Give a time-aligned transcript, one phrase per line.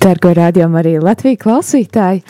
[0.00, 2.22] Dargo rādījumu arī Latviju klausītāji.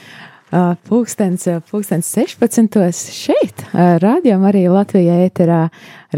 [0.88, 2.78] Pūkstens, pūkstens 16.
[3.14, 3.62] šeit,
[4.02, 5.60] rādījumā arī Latvijā ēterā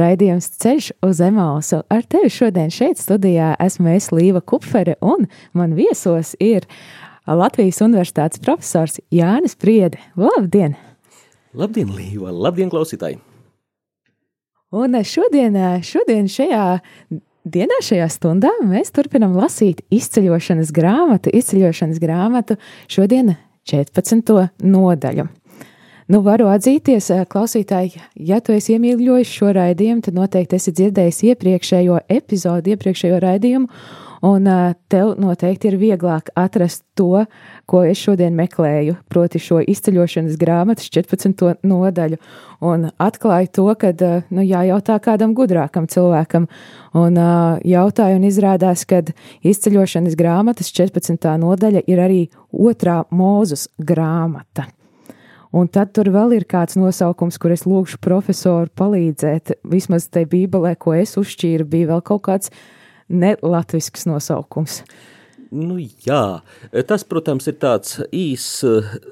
[0.00, 1.82] raidījums Ceļš uz Emausu.
[1.92, 6.64] Ar tevi šodien šeit studijā esmu es Līva Kupfere un man viesos ir
[7.28, 10.00] Latvijas Universitātes profesors Jānis Priede.
[10.16, 10.78] Labdien!
[11.52, 12.32] Labdien, Līva!
[12.32, 13.20] Labdien, klausītāji!
[14.72, 16.64] Un šodien, šodien šajā
[17.42, 22.54] Dienā šajā stundā mēs turpinām lasīt izceļošanas grāmatu, izceļošanas grāmatu
[22.86, 23.32] šodien
[23.66, 24.30] 14.
[24.62, 25.24] nodaļu.
[26.12, 31.98] Nu, varu atzīties, klausītāji, ja tu esi iemīļojis šo raidījumu, tad noteikti esi dzirdējis iepriekšējo
[32.14, 33.82] epizodi, iepriekšējo raidījumu,
[34.22, 34.46] un
[34.92, 37.24] tev noteikti ir vieglāk atrast to,
[37.66, 41.64] ko es šodien meklēju, proti šo izceļošanas grāmatas 14.
[41.66, 42.18] nodaļu,
[42.62, 43.90] un atklāju to, ka,
[44.30, 46.46] nu, jājautā kādam gudrākam cilvēkam,
[46.98, 47.18] un
[47.66, 49.02] jautāju, un izrādās, ka
[49.42, 51.26] izceļošanas grāmatas 14.
[51.42, 54.68] nodaļa ir arī otrā mūzus grāmata.
[55.52, 59.58] Un tad tur vēl ir kāds nosaukums, kur es lūgšu profesoru palīdzēt.
[59.68, 62.54] Vismaz tajā bībelē, ko es uzšķīru, bija vēl kaut kāds
[63.12, 64.82] nelatvisks nosaukums.
[65.52, 66.40] Nu, jā,
[66.88, 68.62] tas, protams, ir tāds īss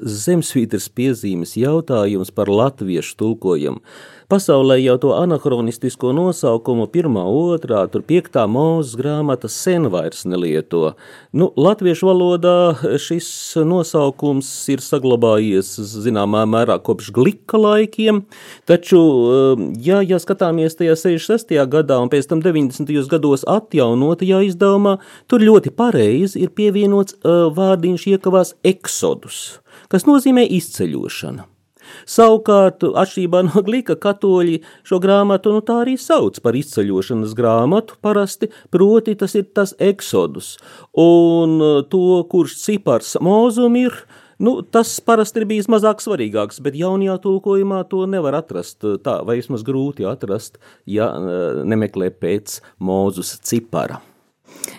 [0.01, 3.83] zemesvītras piezīmes jautājums par latviešu tulkojumu.
[4.31, 10.93] Pasaulē jau to anahronistisko nosaukumu pirmā, otrā, tur piektā mūzes grāmata sen vairs nelieto.
[11.35, 13.27] Nu, latviešu valodā šis
[13.67, 15.73] nosaukums ir saglabājies
[16.07, 18.23] zināmā mērā kopš glika laikiem,
[18.71, 21.59] taču, um, ja, ja skatāmies tajā 66.
[21.75, 22.87] gadā un pēc tam 90.
[23.11, 29.59] gados atjaunotajā izdevumā, tur ļoti pareizi ir pievienots uh, vārdiņš iekavās eksodus,
[29.91, 31.51] kas nozīmē izceļošana.
[32.09, 38.51] Savukārt, atšķirībā no glīka katoļi šo grāmatu nu, tā arī sauc par izceļošanas grāmatu parasti,
[38.73, 40.57] proti tas ir tas eksodus.
[40.99, 44.03] Un uh, to, kurš cipars mūzum ir,
[44.41, 48.81] Nu, tas parasti ir bijis mazāk svarīgāks, bet jaunajā tulkojumā to nevar atrast.
[49.05, 50.57] Tā, vai vismaz grūti atrast,
[50.89, 54.01] ja uh, nemeklē pēc mūzus cipara.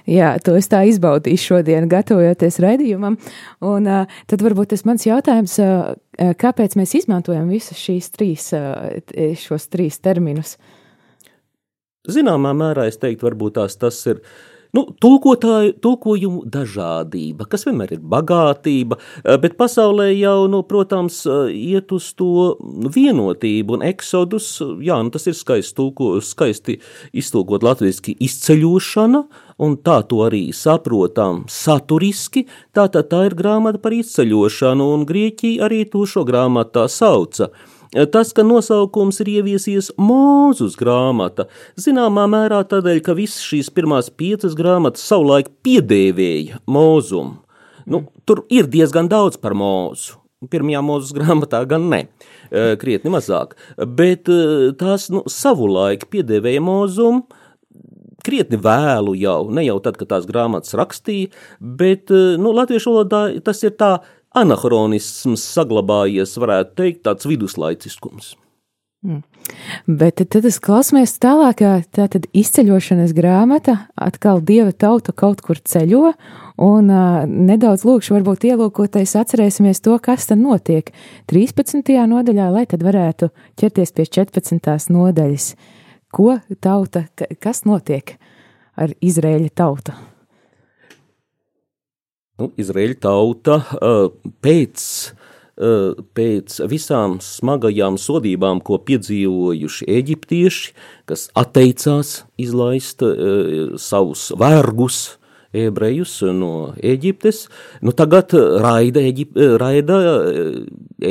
[0.10, 3.18] Jā, to es tā izbaudīju šodien, gatavojoties raidījumam.
[3.66, 9.02] Un uh, tad varbūt tas mans jautājums, uh, kāpēc mēs izmantojam visus šīs trīs, uh,
[9.40, 10.58] šos trīs terminus?
[12.10, 14.32] Zināmā mērā es teiktu, varbūt tās tas ir uh,
[14.72, 18.96] Nu, tulkotāju, tulkojumu dažādība, kas vienmēr ir bagātība,
[19.44, 22.56] bet pasaulē jau, nu, protams, iet uz to
[22.96, 26.78] vienotību un eksodus, jā, nu, tas ir skaisti, tulko, skaisti
[27.12, 29.26] iztulkot latviski izceļošana,
[29.62, 35.68] un tā to arī saprotam saturiski, tā tad tā ir grāmata par izceļošanu, un Grieķija
[35.68, 37.52] arī to šo grāmatu tā sauca.
[37.92, 44.56] Tas, ka nosaukums ir ieviesies Mūzus grāmata, zināmā mērā tādēļ, ka visas šīs pirmās piecas
[44.56, 47.42] grāmatas savulaik piedēvēja mūzumu.
[47.92, 50.16] Nu, tur ir diezgan daudz par mūzu.
[50.50, 52.00] Pirmajā mūzes grāmatā gan ne,
[52.82, 54.32] krietni mazāk, bet
[54.80, 57.28] tās nu, savulaik piedēvēja mūzumu,
[58.26, 63.24] krietni vēlu jau, ne jau tad, kad tās grāmatas rakstīja, bet e, nu, latviešu valodā
[63.46, 63.98] tas ir tā
[64.38, 68.36] anahronisms saglabājies, varētu teikt, tāds viduslaiciskums.
[69.02, 69.24] Mm.
[69.90, 76.12] Bet tad es klausāmies tālāk, tā tad izceļošanas grāmata, atkal dieva tauta kaut kur ceļo,
[76.62, 80.94] un uh, nedaudz lūkšu, varbūt ielūkoties atcerēsimies to, kas tad notiek
[81.34, 81.82] 13.
[82.14, 84.94] nodaļā, lai tad varētu ķerties pie 14.
[84.94, 85.56] nodaļas.
[86.12, 87.06] Ko tauta,
[87.40, 88.18] kas notiek
[88.76, 89.96] ar Izrēļa tautu?
[92.42, 93.60] nu, Izraēļa tauta
[94.44, 94.84] pēc,
[96.18, 100.76] pēc visām smagajām sodībām, ko piedzīvojuši eģiptieši,
[101.10, 103.06] kas atteicās izlaist
[103.82, 105.02] savus vergus,
[105.52, 107.44] ebrejus no Eģiptes,
[107.84, 108.32] nu tagad
[108.64, 109.98] raida, Eģip, raida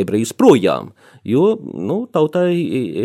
[0.01, 0.95] ebrejus projām,
[1.25, 2.53] jo nu, tautai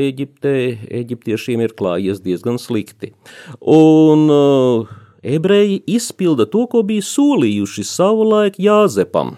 [0.09, 0.53] Eģipte,
[1.01, 3.13] eģiptiešiem ir klājies diezgan slikti.
[3.61, 9.35] Un uh, ebreji izpilda to, ko bija solījuši savulaik Jāzepam.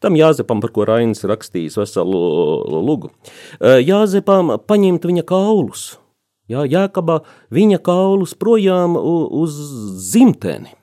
[0.00, 2.20] Tam Jāzepam, par ko Rainis rakstījis veselu
[2.86, 3.10] lugu.
[3.60, 5.90] Jāzepam paņemt viņa kaulus,
[6.44, 7.22] Jā, Jākabā
[7.56, 9.54] viņa kaulus projām uz
[10.10, 10.74] zimteni.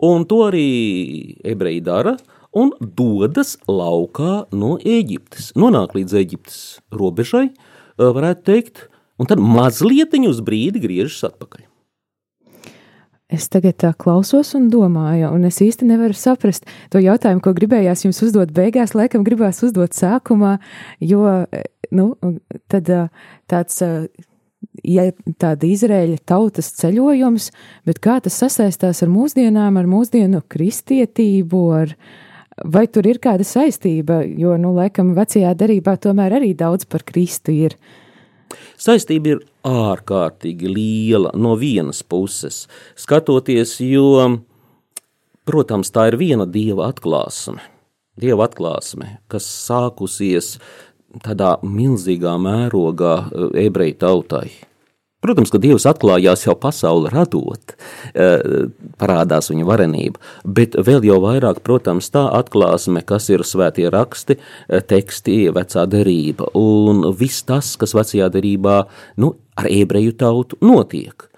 [0.00, 2.16] Un to arī ebreji dara
[2.56, 5.52] un dodas laukā no Eģiptes.
[5.58, 6.60] Nonāk līdz Eģiptes
[6.94, 7.50] robežai,
[8.00, 8.84] varētu teikt,
[9.20, 11.66] un tad mazliet uz brīdi griežas atpakaļ.
[13.26, 18.04] Es tagad tā klausos un domāju, un es īsti nevaru saprast to jautājumu, ko gribējās
[18.04, 20.52] jums uzdot beigās, laikam gribās uzdot sākumā,
[21.02, 21.24] jo,
[21.90, 22.06] nu,
[22.70, 22.92] tad
[23.50, 23.82] tāds,
[24.86, 25.08] ja
[25.42, 27.50] tāda Izraēļa tautas ceļojums,
[27.90, 31.96] bet kā tas sasaistās ar mūsdienām, ar mūsdienu kristietību, ar,
[32.64, 37.54] vai tur ir kāda saistība, jo, nu, laikam vecajā derībā tomēr arī daudz par Kristu
[37.54, 37.76] ir.
[38.80, 42.64] Saistība ir ārkārtīgi liela no vienas puses,
[42.98, 44.38] skatoties, jo,
[45.48, 47.60] protams, tā ir viena dieva atklāsme.
[48.16, 50.56] Dieva atklāsme, kas sākusies
[51.24, 54.48] tādā milzīgā mērogā eh, ebreju tautai.
[55.24, 57.72] Protams, ka Dievs atklājās jau pasauli radot,
[58.12, 58.68] eh,
[59.00, 64.36] parādās viņa varenība, bet vēl jau vairāk, protams, tā atklāsme, kas ir svētie raksti,
[64.68, 68.86] eh, teksti, vecā derība un viss tas, kas vecajā derībā
[69.16, 71.28] nu, ar ebreju tautu notiek.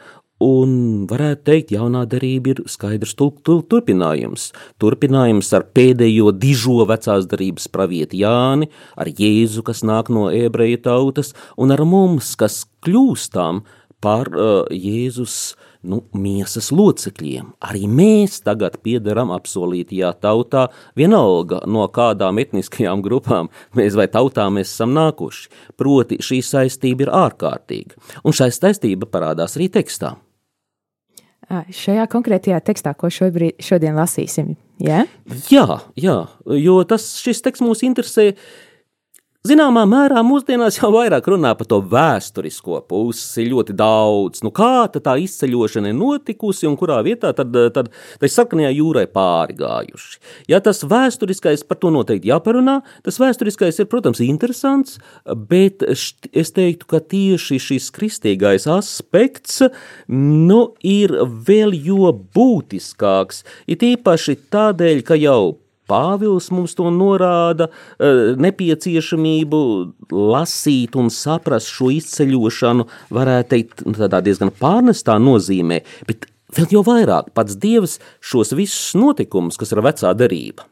[0.45, 4.53] Un varētu teikt, jaunā darība ir skaidrs turpinājums.
[4.79, 11.35] Turpinājums ar pēdējo dižo vecās darības pravieti Jāni, ar Jēzu, kas nāk no ebreju tautas,
[11.59, 13.65] un ar mums, kas kļūstam
[13.99, 17.51] par uh, Jēzus nu, miesas locekļiem.
[17.67, 20.69] Arī mēs tagad piederam apsolītajā tautā,
[20.99, 25.51] vienalga no kādām etniskajām grupām mēs vai tautām mēs esam nākuši.
[25.75, 30.15] Proti šī saistība ir ārkārtīga, un šai saistība parādās arī tekstā.
[31.49, 34.53] Šajā konkrētajā tekstā, ko šobrīd, šodien lasīsim,
[34.85, 35.07] ja?
[35.49, 35.67] jā,
[35.97, 36.17] jā,
[36.61, 38.43] jo tas, šis teksts mūs interesē uh,
[39.49, 44.43] Zināmā mērā mūsdienās jau vairāk runā par to vēsturisko pusi, ļoti daudz.
[44.45, 47.89] Nu, kā tā izceļošana ir notikusi un kurā vietā tad, tad
[48.21, 50.19] tai sarkanajā jūrai pāri gājuši.
[50.53, 54.99] Ja tas vēsturiskais par to noteikti jāparunā, tas vēsturiskais ir, protams, interesants,
[55.49, 59.63] bet es teiktu, ka tieši šis kristīgais aspekts
[60.11, 61.15] nu, ir
[61.49, 63.47] vēl jo būtiskāks.
[63.71, 65.57] It īpaši tādēļ, ka jau
[65.89, 67.69] Pāvils mums to norāda,
[67.99, 69.61] eh, nepieciešamību
[70.13, 76.85] lasīt un saprast šo izceļošanu, varētu teikt, nu, tādā diezgan pārnestā nozīmē, bet vēl jau
[76.85, 80.69] vairāk pats Dievs šos visus notikumus, kas ir vecā darība,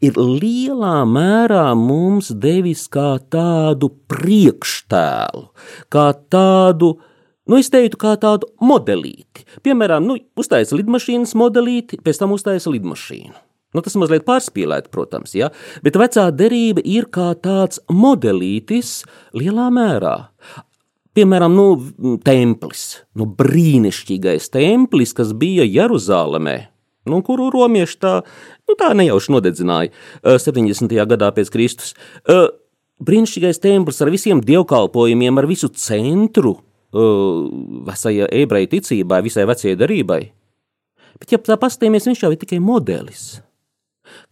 [0.00, 5.48] ir lielā mērā mums devis kā tādu priekštēlu,
[5.90, 6.96] kā tādu,
[7.44, 9.42] Nu, es teiktu, kā tādu modelīti.
[9.66, 13.36] Piemēram, nu, uztaisa lidmašīnas modelīti, pēc tam uztaisa lidmašīnu.
[13.74, 15.50] Nu, tas mazliet pārspīlēti, protams, ja?
[15.82, 19.00] bet vecā derība ir kā tāds modelītis
[19.34, 20.14] lielā mērā.
[21.14, 22.84] Piemēram, nu, templis,
[23.18, 26.56] nu, brīnišķīgais templis, kas bija Jeruzalemē,
[27.10, 28.14] nu, kuru romieši tā,
[28.66, 29.92] nu, tā nejauši nodedzināja
[30.22, 30.94] 70.
[31.14, 31.94] gadā pēc Kristus.
[33.04, 36.56] Brīnišķīgais templis ar visiem dievkalpojumiem, ar visu centru
[36.94, 40.20] vesajai ebreju ticībai, visai vecajai darībai.
[41.18, 43.36] Bet, ja tā pastāmies, viņš jau ir tikai modelis.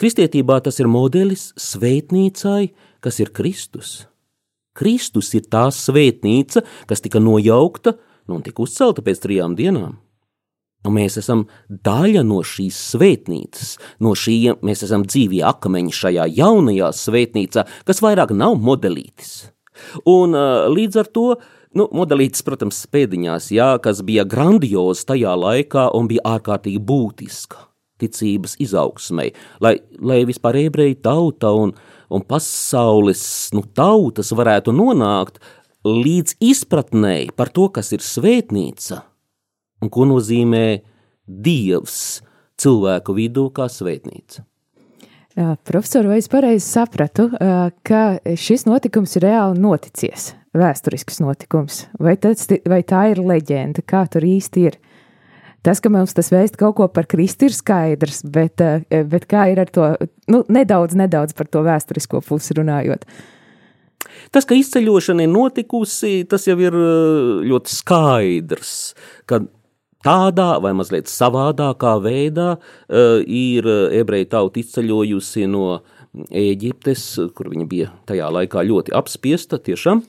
[0.03, 4.01] Kristietībā tas ir modelis svētnīcai, kas ir Kristus.
[4.75, 7.93] Kristus ir tā svētnīca, kas tika nojaukta
[8.27, 10.01] nu, un tika uzcelta pēc trijām dienām.
[10.83, 16.91] Un mēs esam daļa no šīs svētnīcas, no šī mēs esam dzīvie akmeņi šajā jaunajā
[16.99, 19.53] svētnīcā, kas vairāk nav modelītis.
[20.03, 20.35] Un
[20.75, 21.29] līdz ar to
[21.73, 27.71] Nu, modelītis, protams, pēdiņās, jā, kas bija grandios tajā laikā un bija ārkārtīgi būtiska
[28.03, 29.31] ticības izaugsmai,
[29.65, 31.75] lai, lai vispār ebreju tauta un,
[32.13, 33.25] un pasaules
[33.56, 35.41] nu, tautas varētu nonākt
[35.87, 39.03] līdz izpratnēji par to, kas ir svētnīca
[39.82, 40.67] un ko nozīmē
[41.27, 42.23] Dievs
[42.61, 44.44] cilvēku vidū kā svētnīca.
[45.65, 47.31] Profesor, vai es pareizi sapratu,
[47.87, 48.03] ka
[48.37, 54.27] šis notikums ir reāli noticies, vēsturisks notikums, vai, tas, vai tā ir leģenda, kā tur
[54.29, 54.77] īsti ir?
[55.63, 59.47] Tas, ka mums tas vēst kaut ko par Kristu, ir skaidrs, bet, eh, bet kā
[59.53, 59.95] ir ar to
[60.27, 63.07] nu, nedaudz, nedaudz par to vēsturisko pusi runājot?
[64.35, 68.95] Tas, ka izceļošana ir notikusi, tas jau ir eh, ļoti skaidrs,
[69.27, 69.45] ka
[70.03, 73.63] tādā vai mazliet savādākā veidā uh, ir
[73.95, 75.79] ebreju tauta izceļojusi no
[76.13, 80.03] Ēģiptes, kur viņa bija tajā laikā ļoti apspiesta, tiešām.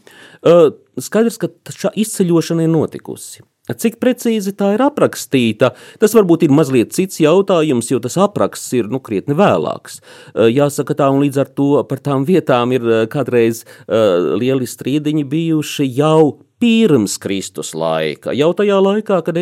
[0.99, 3.45] Skaidrs, ka šī izceļošana ir notikusi.
[3.63, 8.89] Cik precīzi tā ir aprakstīta, tas varbūt ir mazliet cits jautājums, jo tas apraksts ir
[8.91, 10.01] nu, krietni vēlāks.
[10.35, 15.87] Jāsaka, tā un līdz ar to par tām vietām ir kādreiz uh, lieli strīdiņi bijuši
[15.95, 18.35] jau pirms Kristus laika.
[18.35, 19.39] Jau tajā laikā, kad,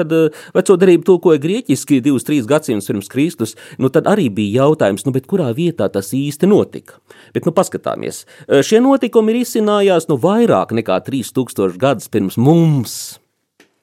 [0.00, 0.16] kad
[0.56, 5.12] veco derību tulkoja grieķiski divus, trīs gadsimtus pirms Kristus, nu tad arī bija jautājums, nu,
[5.28, 7.00] kurā vietā tas īsti notika.
[7.36, 13.00] Bet, nu, paskatāmies, šie notikumi ir izcinājās nu vairāk nekā 3000 gadus pirms mums.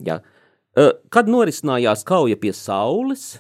[0.04, 0.20] Ja?
[1.14, 3.38] Kad norisinājās kauja pie Saules,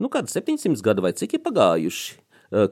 [0.00, 2.16] nu, kāda 700 gadu vai cik ir pagājuši?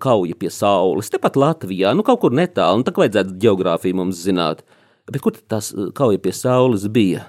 [0.01, 4.23] Kauja pie Saules, tepat Latvijā, nu, kaut kur netālu, nu, tā kā vajadzētu geogrāfiju mums
[4.23, 4.63] zināt.
[5.11, 7.27] Bet kur tas kauja pie saules bija?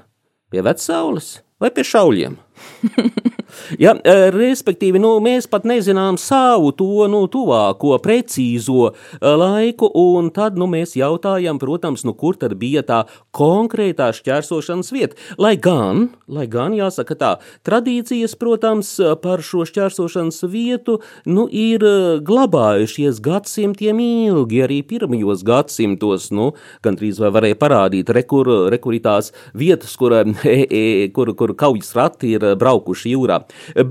[0.53, 2.37] Pie vecaules vai pie šauļiem?
[3.81, 10.29] Ja, e, respektīvi, nu, mēs pat nezinām savu to nu, tuvāko, precīzo e, laiku, un
[10.35, 13.03] tad nu, mēs jautājam, protams, nu, kur tad bija tā
[13.35, 15.19] konkrētā šķērsošanas vieta.
[15.41, 17.31] Lai gan, lai gan jāsaka tā,
[17.67, 21.95] tradīcijas, protams, par šo šķērsošanas vietu nu, ir e,
[22.25, 26.51] glabājušies gadsimtiem ilgi, arī pirmajos gadsimtos, nu,
[26.85, 30.85] gandrīz vai varēja parādīt rekur, rekuritās vietas, kur, e, e,
[31.15, 33.41] kur, kur kaujas rati ir braukuši jūrā.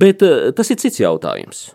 [0.01, 1.69] Bet eh, tas ir cits jautājums.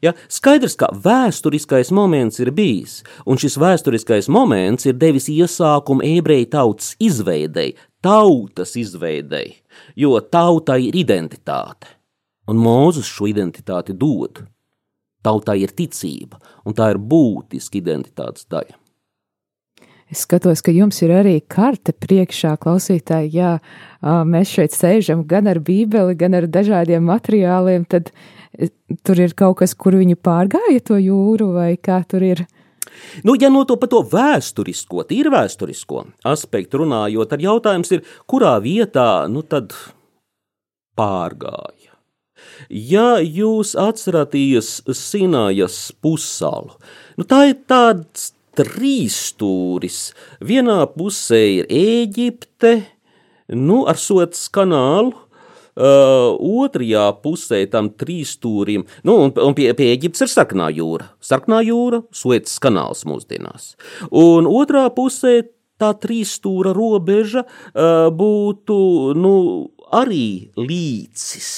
[0.00, 6.48] Ja, skaidrs, ka vēsturiskais moments ir bijis, un šis vēsturiskais moments ir devis iesākumu ebreju
[6.54, 9.58] tautas izveidei, tautas izveidei,
[9.98, 11.90] jo tautai ir identitāte,
[12.48, 14.44] un Mūzus šo identitāti dod.
[15.20, 18.79] Tautai ir ticība, un tā ir būtiska identitātes daļa.
[20.10, 23.30] Es skatos, ka jums ir arī karte priekšā, klausītāji.
[23.36, 23.50] Jā,
[24.26, 27.84] mēs šeit sēžam gan ar bībeli, gan ar dažādiem materiāliem.
[27.86, 28.72] Tad e,
[29.06, 32.42] tur ir kaut kas, kur viņi pārgāja to jūru, vai kā tur ir.
[33.22, 38.56] Nu, ja no to par to vēsturisko, tīri vēsturisko aspektu runājot, tad jautājums ir, kurā
[38.64, 39.76] vietā nu tad
[40.98, 41.94] pārgāja.
[42.68, 46.74] Ja jūs atceraties Sinājas pussalu,
[47.16, 50.10] nu tā ir tāds trīs stūris.
[50.44, 52.76] Vienā pusē ir Ēģipte,
[53.56, 55.14] nu, ar Sots kanālu.
[55.80, 61.06] Uh, otrajā pusē tam trīs stūrim, nu, un, un pie, pie Eģiptes ir sarkanā jūra.
[61.24, 63.70] Sarkanā jūra, Suecas kanāls mūsdienās.
[64.10, 65.38] Un otrā pusē
[65.80, 68.76] tā trīs stūra robeža uh, būtu,
[69.16, 69.32] nu,
[69.94, 71.50] arī līcis.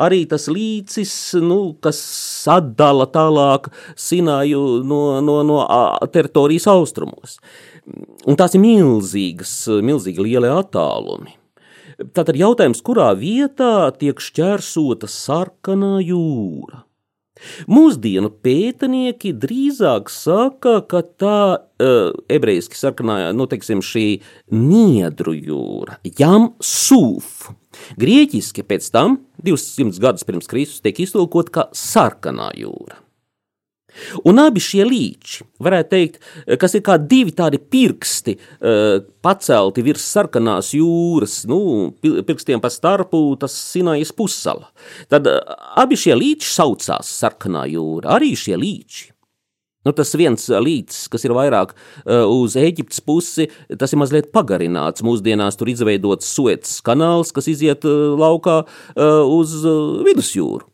[0.00, 1.12] Arī tas līcis,
[1.42, 2.00] nu, kas
[2.44, 5.60] sadala tālāk Sināju no, no, no
[6.12, 7.38] teritorijas austrumos.
[8.28, 11.36] Un tās ir milzīgas, milzīgi lieli attālumi.
[12.16, 16.84] Tātad jautājums, kurā vietā tiek šķērsota sarkanā jūra?
[17.70, 24.06] Mūsdienu pētnieki drīzāk saka, ka tā uh, ebrejiski sarkanā, nu, teiksim, šī
[24.54, 27.50] niedru jūra, jam sūf,
[28.00, 32.98] Grieķiski pēc tam, 200 gadus pirms Kristus, tiek iztulkot kā sarkanā jūra.
[34.28, 36.18] Un abi šie līči, varētu teikt,
[36.60, 43.22] kas ir kā divi tādi pirksti, eh, pacelti virs sarkanās jūras, nu, pirkstiem pa starpu,
[43.40, 44.70] tas Sinajas pussala.
[45.08, 45.40] Tad eh,
[45.76, 49.10] abi šie līči saucās sarkanā jūra, arī šie līči.
[49.80, 53.46] Nu, tas viens līcis, kas ir vairāk uh, uz Eģiptes pusi,
[53.80, 55.00] tas ir mazliet pagarināts.
[55.00, 60.68] Mūsdienās tur izveidots Suecas kanāls, kas iziet uh, laukā uh, uz uh, vidusjūru.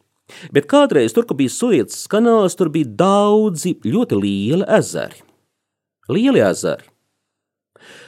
[0.55, 5.25] Bet kādreiz tur, kur bija Suecas kanāls, tur bija daudzi ļoti lieli ezeri.
[6.12, 6.87] Lieli ezeri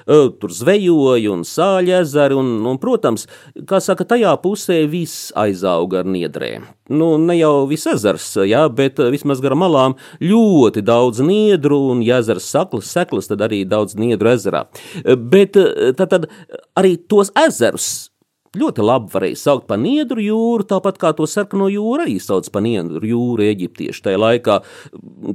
[0.08, 3.26] tur zvejoja un sāļa ezeri, un, un, protams,
[3.68, 6.66] kā saka, tajā pusē viss aizauga ar niedrēm.
[6.88, 12.22] Nu, ne jau viss ezers, jā, bet vismaz gar malām ļoti daudz niedru, un ja
[12.22, 14.66] ezers saklas, seklas, tad arī daudz niedru ezerā.
[15.04, 16.30] Bet tad, tad
[16.78, 18.07] arī tos ezerus
[18.56, 22.64] ļoti labi varēja saukt par Niedru jūru, tāpat kā to sarkano jūru arī sauc par
[22.64, 24.58] Niedru jūru eģiptieši tajā laikā,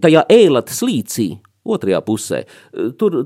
[0.02, 1.30] tajā ēlatas līcī,
[1.64, 2.44] otrajā pusē.
[2.98, 3.26] Tur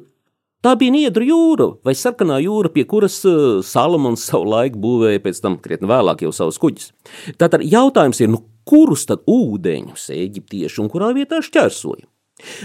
[0.65, 5.41] Tā bija Niedru jūra vai sarkanā jūra, pie kuras uh, Salamans savu laiku būvēja pēc
[5.43, 6.89] tam krietni vēlāk jau savus kuģus.
[7.37, 12.07] Tātad jautājums ir, nu, kurus tad ūdeņus eģiptieši un kurā vietā šķērsoja?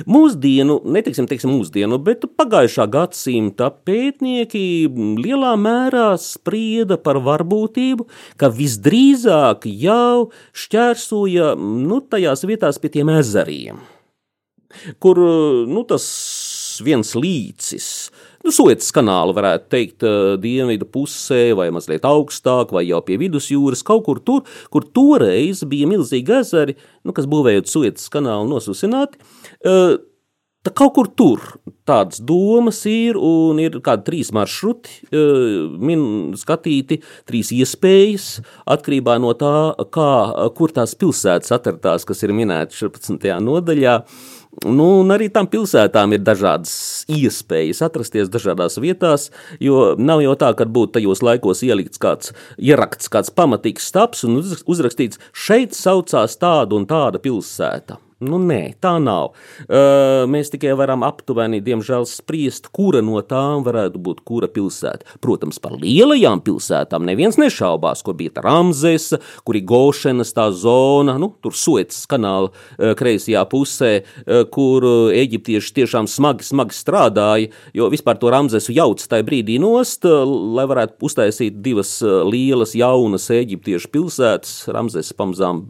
[0.05, 4.65] Mūsdienu, netiksim, teiksim, mūsdienu, bet pagājušā gadsimta pētnieki
[5.17, 8.05] lielā mērā sprieda par varbūtību,
[8.37, 13.81] ka visdrīzāk jau šķērsoja nu, tajās vietās pie tiem ezeriem,
[15.01, 15.23] kur
[15.73, 16.05] nu, tas
[16.85, 17.89] viens līcis.
[18.43, 23.85] Nu, Suecas kanālu varētu teikt, uh, dienvidu pusē, vai mazliet augstāk, vai jau pie vidusjūras,
[23.87, 29.23] kaut kur tur, kur toreiz bija milzīgi ezeri, nu, kas būvējot Suecas kanālu nosusināti.
[29.63, 30.01] Uh,
[30.63, 31.41] Tā kaut kur tur
[31.91, 35.09] tādas domas ir, un ir kādi trīs maršruti,
[35.83, 36.05] min,
[36.39, 38.29] skatīti, trīs iespējas,
[38.71, 39.51] atkarībā no tā,
[39.91, 40.13] kā,
[40.55, 43.27] kur tās pilsētas atradās, kas ir minētas 14.
[43.43, 43.97] nodaļā.
[44.61, 46.73] Nu, un arī tam pilsētām ir dažādas
[47.11, 49.31] iespējas atrasties dažādās vietās,
[49.65, 54.43] jo nav jau tā, ka būtu tajos laikos ielikts kāds, ierakts kāds pamatīgs staps un
[54.45, 57.97] uzrakstīts, šeit saucās tāda un tāda pilsēta.
[58.23, 59.33] Nu, nē, tā nav.
[59.67, 65.19] Uh, mēs tikai varam aptuveni, diemžēl, spriest, kura no tām varētu būt kura pilsēta.
[65.25, 71.33] Protams, par lielajām pilsētām neviens nešaubās, kur bija Ramzesa, kur ir Gošenas tā zona, nu,
[71.43, 74.87] tur Suecas kanāla uh, kreisajā pusē, uh, kur
[75.19, 81.03] eģiptieši tiešām smagi, smagi strādāja, jo vispār to Ramzesu jauc tajā brīdī nost, lai varētu
[81.09, 85.67] uztaisīt divas lielas jaunas eģiptiešu pilsētas, Ramzesa pamazām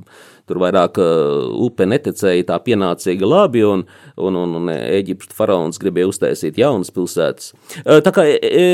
[0.49, 3.85] tur vairāk uh, upe neticēja tā pienācīgi labi, un,
[4.17, 7.53] un, un, un Eģiptes faraons gribēja uztaisīt jaunas pilsētas.
[7.83, 8.65] Uh, tā kā e, e,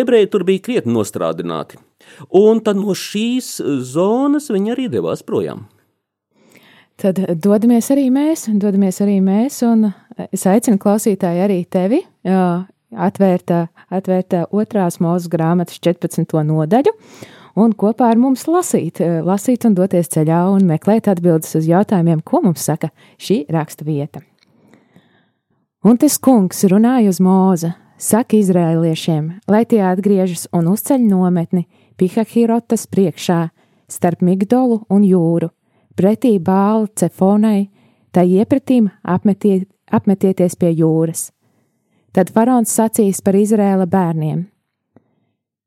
[0.00, 1.80] ebreji tur bija krietni nostrādināti.
[2.36, 3.56] Un tad no šīs
[3.90, 5.66] zonas viņi arī devās projām.
[7.00, 9.88] Tad dodamies arī mēs, dodamies arī mēs, un
[10.30, 13.50] es aicinu klausītāju arī tevi atvērt,
[13.90, 16.36] atvērt otrās mūzes grāmatas 14.
[16.46, 16.94] nodaļu
[17.56, 22.22] un kopā ar mums lasīt, eh, lasīt un doties ceļā un meklēt atbildes uz jautājumiem,
[22.24, 24.22] ko mums saka šī raksta vieta.
[25.84, 32.86] Un tas kungs runāja uz mūza, saka izrēliešiem, lai tie atgriežas un uzceļ nometni Pihahirotas
[32.86, 33.50] priekšā,
[33.88, 35.50] starp Migdolu un jūru,
[35.94, 37.68] pretī bālu cefonai,
[38.12, 41.30] tai iepratīm apmetiet, apmetieties pie jūras.
[42.14, 44.46] Tad faraons sacīs par Izrēla bērniem: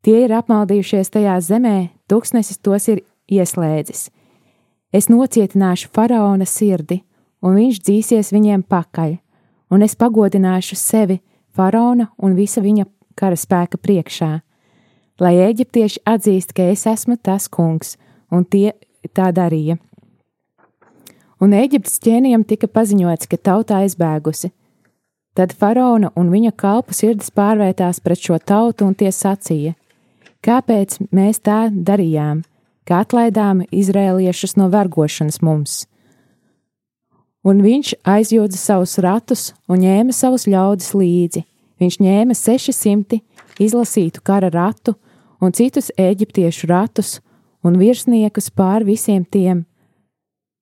[0.08, 4.06] Tie ir apmaldījušies tajā zemē, tūkstnesis tos ir ieslēdzis.
[4.96, 7.02] Es nocietināšu faraona sirdi,
[7.44, 9.18] un viņš dzīsies viņiem pakaļ,
[9.68, 11.18] un es pagodināšu sevi
[11.52, 12.86] faraona un visa viņa
[13.20, 14.30] karaspēka priekšā,
[15.20, 17.98] lai eģiptieši atzīst, ka es esmu tas kungs,
[18.32, 18.78] un tie
[19.12, 19.76] tā darīja.
[21.44, 24.54] Un Eģiptes ķēnijam tika paziņots, ka tauta aizbēgusi.
[25.36, 29.76] Tad faraona un viņa kalpu sirdis pārvērtās pret šo tautu, un tie sacīja:
[30.48, 32.46] Kāpēc mēs tā darījām,
[32.88, 35.82] kā atlaidām izrēliešus no vergošanas mums?
[37.48, 41.42] Un viņš aizjūdza savus ratus un ņēma savus ļaudis līdzi.
[41.84, 43.20] Viņš ņēma 600
[43.60, 44.96] izlasītu kara ratu
[45.44, 47.18] un citus eģiptiešu ratus
[47.64, 49.66] un virsniekus pār visiem tiem.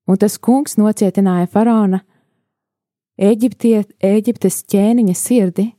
[0.09, 2.01] Un tas kungs nocietināja faraona
[3.15, 5.69] Eģiptie, Eģiptes ķēniņa sirdi,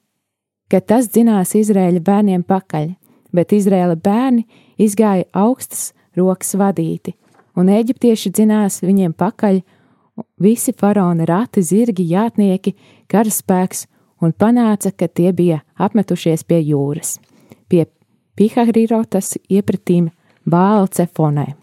[0.70, 2.94] ka tas dzinās Izraēļa bērniem pakaļ
[3.34, 4.46] bet Izraēla bērni
[4.78, 7.14] izgāja augstas rokas vadīti,
[7.56, 9.60] un eģiptieši dzinās viņiem pakaļ
[10.40, 12.74] visi faraona rati, zirgi, jātnieki,
[13.12, 13.86] karaspēks,
[14.22, 17.18] un panāca, ka tie bija apmetušies pie jūras,
[17.68, 17.86] pie
[18.36, 20.10] Pihahrirotas iepratīm
[20.46, 21.54] Bāla cefonai.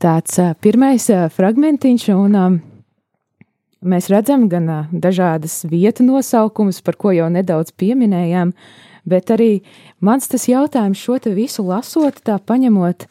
[0.00, 1.04] Tāds pirmais
[1.36, 2.56] fragmentiņš, un um,
[3.86, 9.62] mēs redzam gan dažādas vietu nosaukumus, par ko jau nedaudz pieminējām, uh, Bet arī
[10.00, 13.06] mans tas jautājums šo te visu lasot, tā paņemot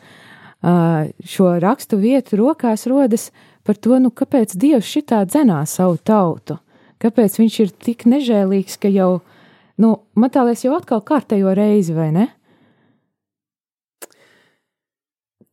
[0.62, 3.32] šo rakstu vietu rokās, rodas
[3.65, 6.60] par to, nu, kāpēc Dievs šitā dzenā savu tautu,
[7.01, 9.21] kāpēc viņš ir tik nežēlīgs, ka jau,
[9.82, 12.27] nu, man tā liekas, jau atkal kārtējo reizi, vai ne?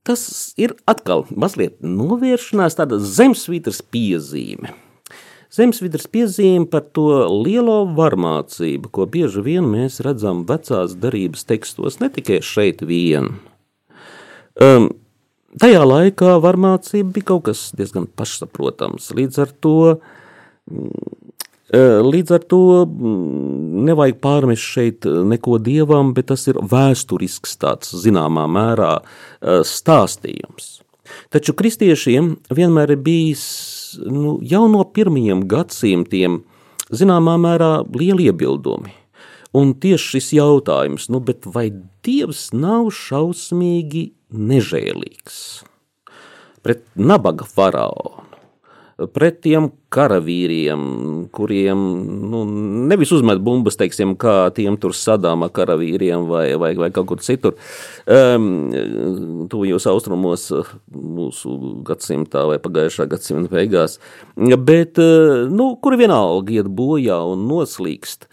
[0.09, 4.73] Tas ir atkal mazliet novēršanās, tāda zemesvītras piezīme.
[5.49, 12.11] Zemesvidras piezīme par to lielo varmācību, ko bieži vien mēs redzam vecās darības tekstos, ne
[12.13, 13.31] tikai šeit vien.
[14.61, 14.91] Um,
[15.57, 19.09] tajā laikā varmācība bija kaut kas diezgan pašsaprotams.
[19.17, 19.79] Līdz ar to,
[20.69, 21.09] mm,
[21.73, 27.97] uh, līdz ar to mm, nevajag pārmest šeit neko dievam, bet tas ir vēsturisks tāds
[28.05, 30.83] zināmā mērā uh, stāstījums.
[31.33, 33.49] Taču kristiešiem vienmēr ir bijis
[34.05, 36.43] nu, jau no pirmajiem gadsimtiem
[36.91, 38.95] zināmā mērā lieli iebildumi.
[39.57, 41.23] Un tieši šis jautājums, nu,
[41.55, 41.71] vai
[42.05, 45.43] Dievs nav šausmīgi nežēlīgs
[46.65, 48.29] pret nabaga faraonu?
[49.15, 50.81] pret tiem karavīriem,
[51.35, 51.83] kuriem
[52.33, 52.41] nu,
[52.91, 57.55] nevis uzmet bumbas, teiksim, kā tiem tur sadāma karavīriem vai, vai, vai kaut kur citur.
[58.11, 60.49] Um, Tuvajos austrumos
[61.29, 63.99] mūsu gadsimtā vai pagājušā gadsimta beigās,
[64.37, 64.99] bet,
[65.53, 68.29] nu, kuri vienalga iet bojā un noslīkst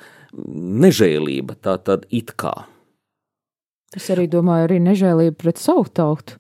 [0.85, 2.65] nežēlība, tā tad it kā.
[3.95, 6.39] Es arī domāju, arī nežēlība pret savu tautu.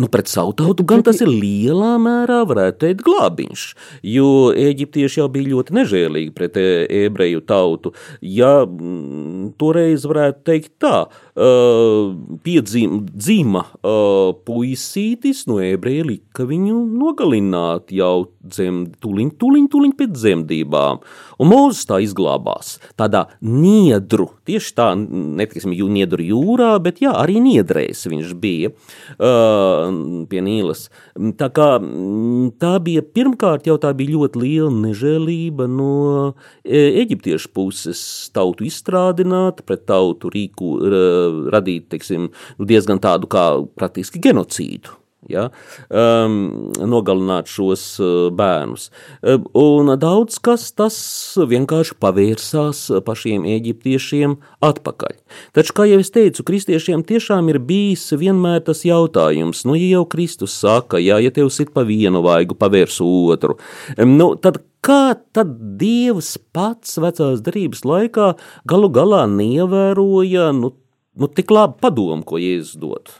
[0.00, 3.64] Nu, pret savu tautu gan tas ir lielā mērā, varētu teikt, glābiņš,
[4.08, 6.68] jo eģiptieši jau bija ļoti nežēlīgi pret e,
[7.02, 7.92] ebreju tautu.
[8.24, 11.02] Ja mm, toreiz varētu teikt tā,
[12.44, 13.62] piedzima
[14.46, 21.00] puisītis no ebreja lika viņu nogalināt jau dzemd, tuliņ, tuliņ, tuliņ pēc dzemdībām.
[21.40, 27.40] Un Mūzes tā izglābās tādā niedru, tieši tā, netiksim, jū, niedru jūrā, bet jā, arī
[27.42, 29.86] niedrēs viņš bija uh,
[30.30, 30.88] pie Nīlas.
[31.40, 31.68] Tā kā
[32.62, 35.94] tā bija, pirmkārt jau tā bija ļoti liela nežēlība no
[36.64, 38.02] eģiptiešu puses
[38.34, 40.76] tautu izstrādināt, pret tautu rīku
[41.54, 43.46] radīt, teiksim, diezgan tādu kā
[43.78, 45.48] praktiski genocīdu ja,
[45.90, 48.88] um, nogalināt šos uh, bērnus.
[49.20, 50.96] Um, un daudz kas tas
[51.36, 55.18] vienkārši pavērsās pašiem eģiptiešiem atpakaļ.
[55.56, 60.06] Taču, kā jau es teicu, kristiešiem tiešām ir bijis vienmēr tas jautājums, nu, ja jau
[60.10, 63.58] Kristus saka, ja, ja tev sit pa vienu vaigu, pavērs otru,
[63.96, 68.30] um, nu, tad kā tad Dievs pats vecās darības laikā
[68.68, 70.72] galu galā neievēroja, nu,
[71.18, 73.12] nu tik labu padomu, ko Jēzus dod?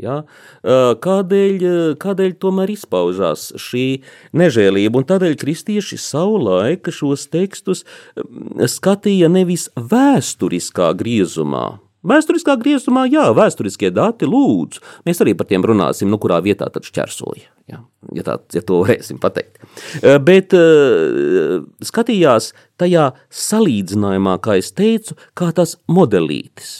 [0.00, 0.22] Ja?
[0.64, 1.64] Kādēļ,
[2.00, 4.02] kādēļ tomēr izpaužās šī
[4.36, 5.02] nežēlība?
[5.02, 7.84] Un tādēļ kristieši savulaika šos tekstus
[8.72, 11.66] skatīja nevis vēsturiskā griezumā,
[12.02, 14.80] Vēsturiskā griezumā, jā, vēsturiskie dati lūdzu.
[15.06, 17.44] Mēs arī par tiem runāsim, nu, kurā vietā tad šķērsoja.
[17.70, 17.78] Jā,
[18.18, 19.60] ja, tā, ja to varēsim pateikt.
[20.26, 22.50] Bet uh, skatījās
[22.82, 26.72] tajā salīdzinājumā, kā es teicu, kā tas modelītis.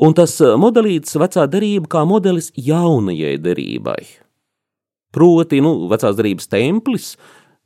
[0.00, 4.00] Un tas modelītis vecā derība kā modelis jaunajai derībai.
[5.12, 7.10] Proti, nu, vecās derības templis,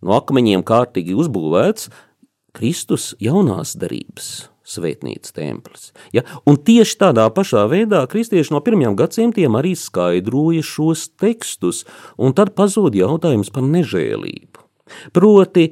[0.03, 1.93] no akmeņiem kārtīgi uzbūvēts,
[2.55, 5.93] Kristus jaunās derības svētnīcas templis.
[6.15, 6.25] Ja?
[6.49, 11.85] Un tieši tādā pašā veidā kristieši no pirmajiem gadsimtiem arī skaidroja šos tekstus,
[12.17, 14.65] un tad pazūd jautājums par nežēlību.
[15.17, 15.69] Proti,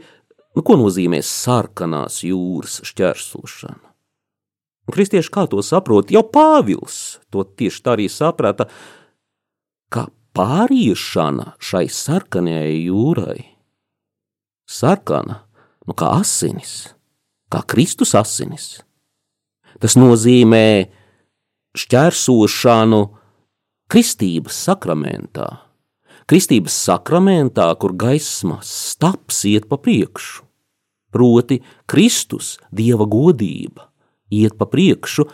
[0.57, 3.89] nu, ko nozīmē sarkanās jūras šķērsošana?
[4.93, 6.11] Kristieši kā to saprot?
[6.13, 8.67] Jau Pāvils to tieši tā arī saprata,
[9.93, 13.39] ka pāriešana šai sarkanajai jūrai,
[14.69, 15.43] sarkana,
[15.87, 16.93] nu kā asinis,
[17.53, 18.81] kā Kristus asinis.
[19.81, 20.89] Tas nozīmē
[21.77, 23.03] šķērsošanu
[23.93, 25.49] kristības sakramentā.
[26.31, 30.47] Kristības sakramentā, kur gaisma staps iet pa priekšu,
[31.13, 31.61] proti
[31.91, 33.91] Kristus, Dieva godība,
[34.33, 35.27] iet pa priekšu,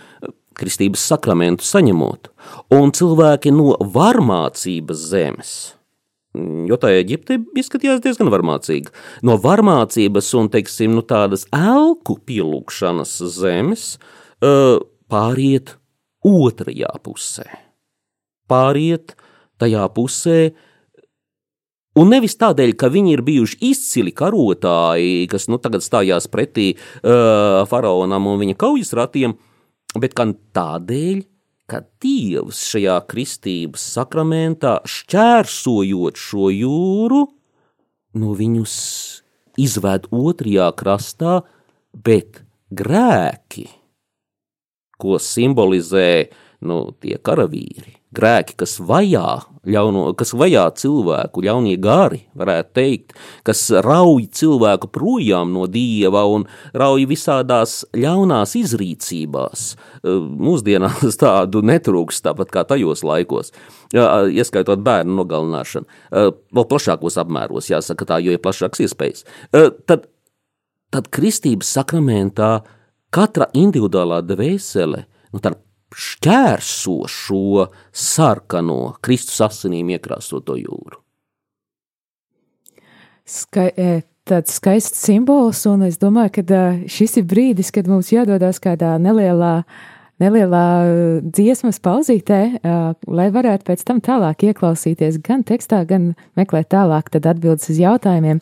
[0.58, 2.32] kristības sakramentu saņemot,
[2.74, 5.58] un cilvēki no varmācības zemes–
[6.68, 8.92] jo tā Eģipte izskatījās diezgan varmācīga.
[9.26, 13.90] No varmācības un, teiksim, nu, tādas elku pielūgšanas zemes
[15.10, 15.76] pāriet
[16.26, 17.46] otrajā pusē.
[18.48, 19.16] Pāriet
[19.60, 20.40] tajā pusē,
[21.98, 27.64] Un nevis tādēļ, ka viņi ir bijuši izcili karotāji, kas nu, tagad stājās pretī uh,
[27.66, 29.34] faraonam un viņa kaujas ratiem,
[29.98, 31.24] bet gan tādēļ,
[31.68, 37.22] ka Dievs šajā kristības sakramentā, šķērsojot šo jūru,
[38.18, 38.74] no viņus
[39.60, 41.42] izved otrajā krastā,
[41.92, 43.66] bet grēki,
[44.98, 46.10] ko simbolizē
[46.64, 49.26] nu, tie karavīri, grēki, kas vajā,
[49.68, 53.14] ļauno, kas vajā cilvēku, ļaunie gari, varētu teikt,
[53.46, 59.66] kas rauj cilvēku projām no dieva un rauj visādās ļaunās izrīcībās.
[60.04, 63.52] Mūsdienās tādu netrūks, tāpat kā tajos laikos,
[63.92, 66.00] ieskaitot bērnu nogalināšanu.
[66.08, 69.28] Vēl plašākos apmēros, jāsaka tā, jo ir plašāks iespējas.
[69.52, 70.08] Tad,
[70.94, 72.58] tad kristības sakramentā
[73.12, 75.60] katra individuālā dvēsele, nu, tad
[75.98, 81.02] šķērso šo sarkano Kristus asinīm iekrāsoto jūru.
[83.28, 88.12] Skai, e, tāds skaists simbols, un es domāju, ka e, šis ir brīdis, kad mums
[88.14, 95.20] jādodas kādā nelielā uh, nelielā uh, dziesmas pauzītē, uh, lai varētu pēc tam tālāk ieklausīties
[95.24, 98.40] gan tekstā, gan meklēt tālāk atbildes uz jautājumiem.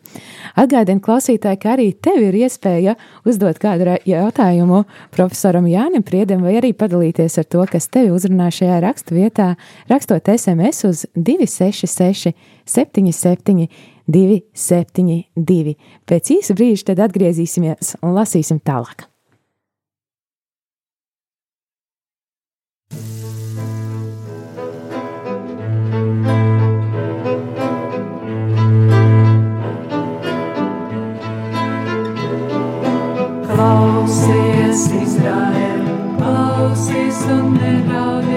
[0.58, 2.96] Atgādini klausītāji, ka arī tev ir iespēja
[3.28, 4.84] uzdot kādu jautājumu
[5.14, 9.54] profesoram Jānim Priedam vai arī padalīties ar to, kas tevi uzrunā šajā rakstu vietā,
[9.90, 12.34] rakstot SMS uz 266
[12.66, 13.68] 77
[14.06, 15.74] 272.
[16.06, 19.08] Pēc īsa brīža tad atgriezīsimies un lasīsim tālāk.
[33.56, 35.84] Klausies, Izraēl,
[36.16, 38.35] klausies un neraudi,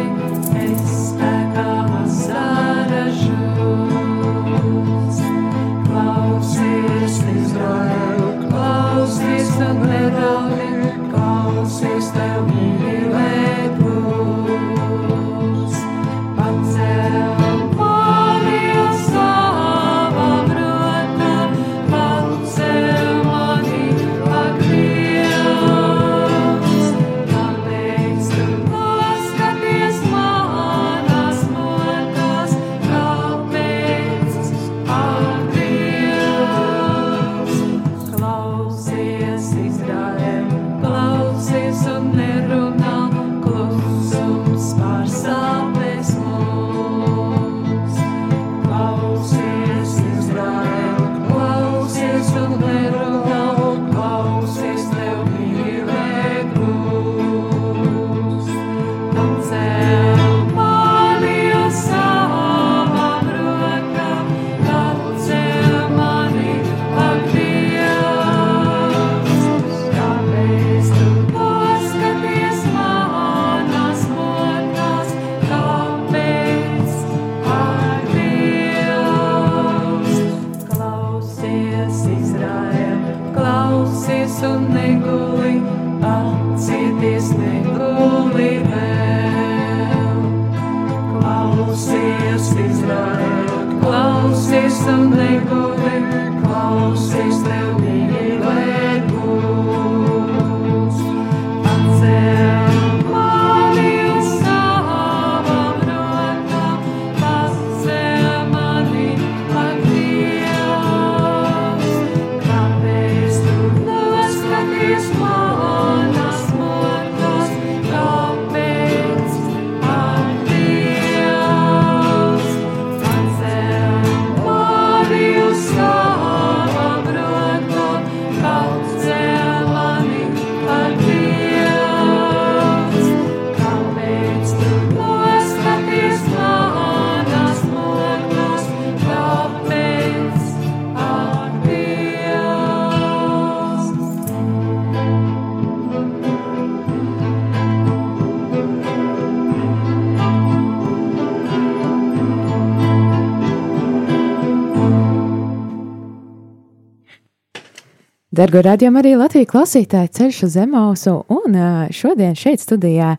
[158.40, 161.58] Dargo radiomu arī Latvijas klausītāji ceļš uz Zemausu, un
[161.92, 163.18] šodien šeit studijā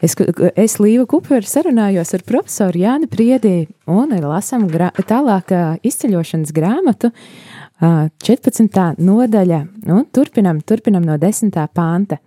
[0.00, 0.14] es,
[0.56, 5.52] es Līva Kupera sarunājos ar profesoru Jāni Priedī un lasam grā, tālāk
[5.84, 8.80] izceļošanas grāmatu ā, 14.
[8.96, 9.60] nodaļa,
[9.92, 11.52] un turpinam, turpinam no 10.
[11.76, 12.22] panta.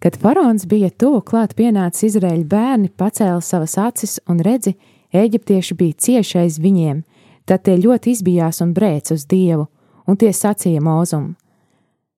[0.00, 4.78] Kad faraons bija tuvu klāt pienācis Izraēļa bērni, pacēla savas acis un redzi,
[5.12, 7.04] eģiptieši bija cieši aiz viņiem,
[7.44, 9.68] tad tie ļoti izbijās un brēc uz Dievu,
[10.08, 11.34] un tie sacīja mūzumu.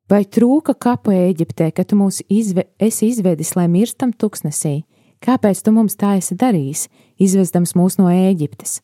[0.07, 4.85] Vai trūka kapu Eģiptē, ka tu mūs izve, esi izvedis, lai mirstam tuksnesī?
[5.19, 6.85] Kāpēc tu mums tā esi darījis,
[7.19, 8.79] izvezdams mūs no Eģiptes?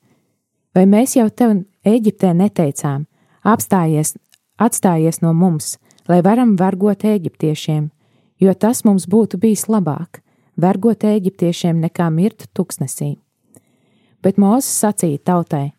[0.74, 3.04] Vai mēs jau tev Eģiptē neteicām,
[3.46, 4.16] apstājies,
[4.58, 5.76] atstājies no mums,
[6.10, 7.90] lai varam vergot eģiptiešiem,
[8.42, 10.24] jo tas mums būtu bijis labāk,
[10.58, 13.14] vergot eģiptiešiem nekā mirt tuksnesī?
[14.22, 15.72] Bet Mozus sacīja tautai: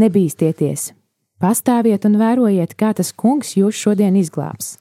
[0.00, 0.92] Nebīsties,
[1.40, 4.74] Pastāviet un vērojiet, kā tas kungs jūs šodien izglābs.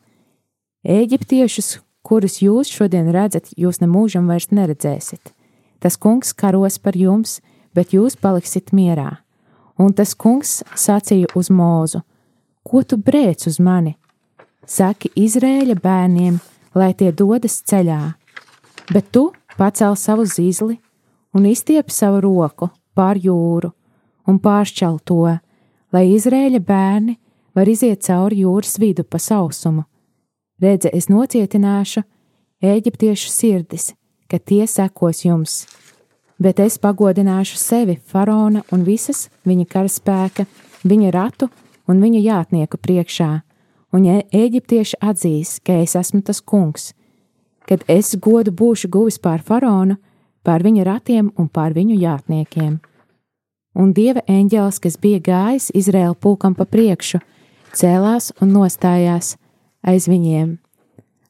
[0.84, 5.32] Eģiptiešus, kurus jūs šodien redzat, jūs nemūžam vairs neredzēsiet.
[5.80, 7.40] Tas kungs karos par jums,
[7.72, 9.22] bet jūs paliksiet mierā.
[9.80, 12.04] Un tas kungs sacīja uz mūzu:
[12.68, 13.96] Ko tu brēc uz mani?
[14.68, 16.42] Saki Izrēļa bērniem,
[16.76, 18.02] lai tie dodas ceļā,
[18.92, 20.76] bet tu pacēl savu zīzli
[21.32, 23.72] un izstiepi savu roku pār jūru
[24.28, 25.40] un pāršķel to
[25.94, 27.18] lai Izrēļa bērni
[27.56, 29.86] var iziet cauri jūras vidu pa sausumu.
[30.60, 32.04] Redze, es nocietināšu
[32.62, 33.94] eģiptiešu sirdis,
[34.30, 35.64] ka tie sekos jums,
[36.40, 40.46] bet es pagodināšu sevi, faraona un visas viņa karaspēka,
[40.84, 41.50] viņa ratu
[41.88, 43.32] un viņa jātnieku priekšā,
[43.96, 46.92] un eģiptieši atzīs, ka es esmu tas kungs,
[47.66, 49.96] kad es godu būšu guvis pār faraonu,
[50.44, 52.80] pār viņa ratiem un pār viņu jātniekiem
[53.76, 57.22] un dieva eņģēlis, kas bija gājis Izraēla pulkam pa priekšu,
[57.76, 59.36] cēlās un nostājās
[59.86, 60.58] aiz viņiem.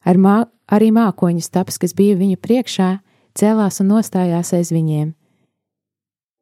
[0.06, 0.38] Ar mā,
[0.72, 2.90] arī mākoņu stāps, kas bija viņa priekšā,
[3.38, 5.14] cēlās un nostājās aiz viņiem.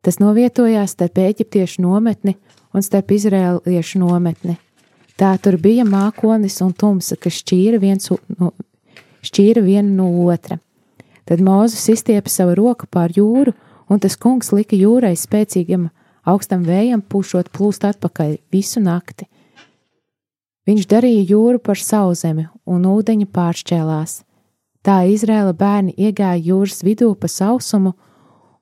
[0.05, 2.37] Tas novietojās starp eģiptiešu nometni
[2.73, 4.55] un starp izrēliešu nometni.
[5.17, 8.51] Tā tur bija mākonis un tumsa, kas šķīra viens no,
[9.25, 10.59] šķīra vienu no otra.
[11.27, 13.51] Tad Mozus izstiepa savu roku pār jūru,
[13.89, 15.89] un tas kungs lika jūrai spēcīgam
[16.27, 19.27] augstam vējam pušot plūst atpakaļ visu nakti.
[20.67, 24.21] Viņš darīja jūru par sauzemi, un ūdeņi pāršķēlās.
[24.83, 27.93] Tā Izrēla bērni iegāja jūras vidū pa sausumu,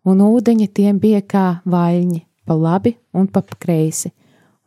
[0.05, 4.13] un ūdeņi tiem bija kā vaļņi, pa labi un pa kreisi,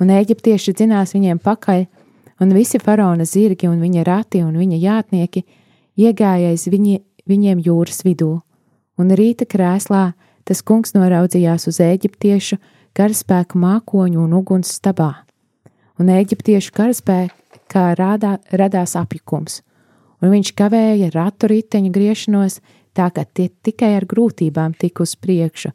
[0.02, 1.86] un eģiptieši dzinās viņiem pakaļ,
[2.42, 5.44] un visi faraona zirgi un viņa rati un viņa jātnieki
[5.98, 8.32] iegājais viņi, viņiem jūras vidū,
[8.98, 10.12] un rīta krēslā
[10.48, 12.56] tas kungs noraudzījās uz eģiptiešu,
[12.96, 15.12] karaspēku mākoņu un uguns stabā,
[16.00, 19.60] un eģiptiešu karaspēkā rādā, radās apjukums,
[20.22, 22.60] un viņš kavēja ratu riteņu griešanos,
[22.96, 25.70] tā ka tie tikai ar grūtībām tika uz priekšu.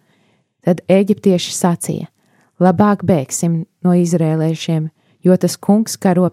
[0.64, 2.10] Tad eģiptieši sacīja:
[2.64, 4.90] Labāk bēgsim no izrēlēšiem,
[5.24, 6.30] jo tas kungs karo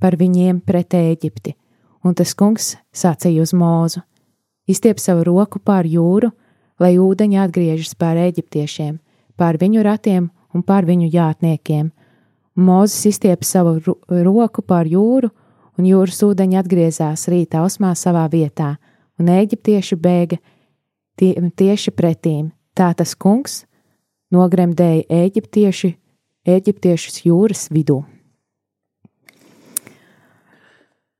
[0.00, 1.54] par viņiem pret Eģipti,
[2.04, 4.04] un tas kungs sacīja uz mūzu:
[4.68, 6.30] Izstiep savu roku pār jūru,
[6.80, 8.98] lai ūdeņi atgriežas pār eģiptiešiem,
[9.38, 11.90] pār viņu ratiem un pār viņu jātniekiem.
[12.54, 15.30] Mozus izstiepa savu roku pār jūru,
[15.78, 18.76] un jūras ūdeņi atgriezās rīta ausmā savā vietā,
[19.18, 20.38] un eģiptieši bēga
[21.18, 22.52] tie, tieši pretīm.
[22.74, 23.64] Tā tas kungs
[24.34, 25.94] nogremdēja eģiptieši,
[26.46, 28.02] eģiptiešus jūras vidū.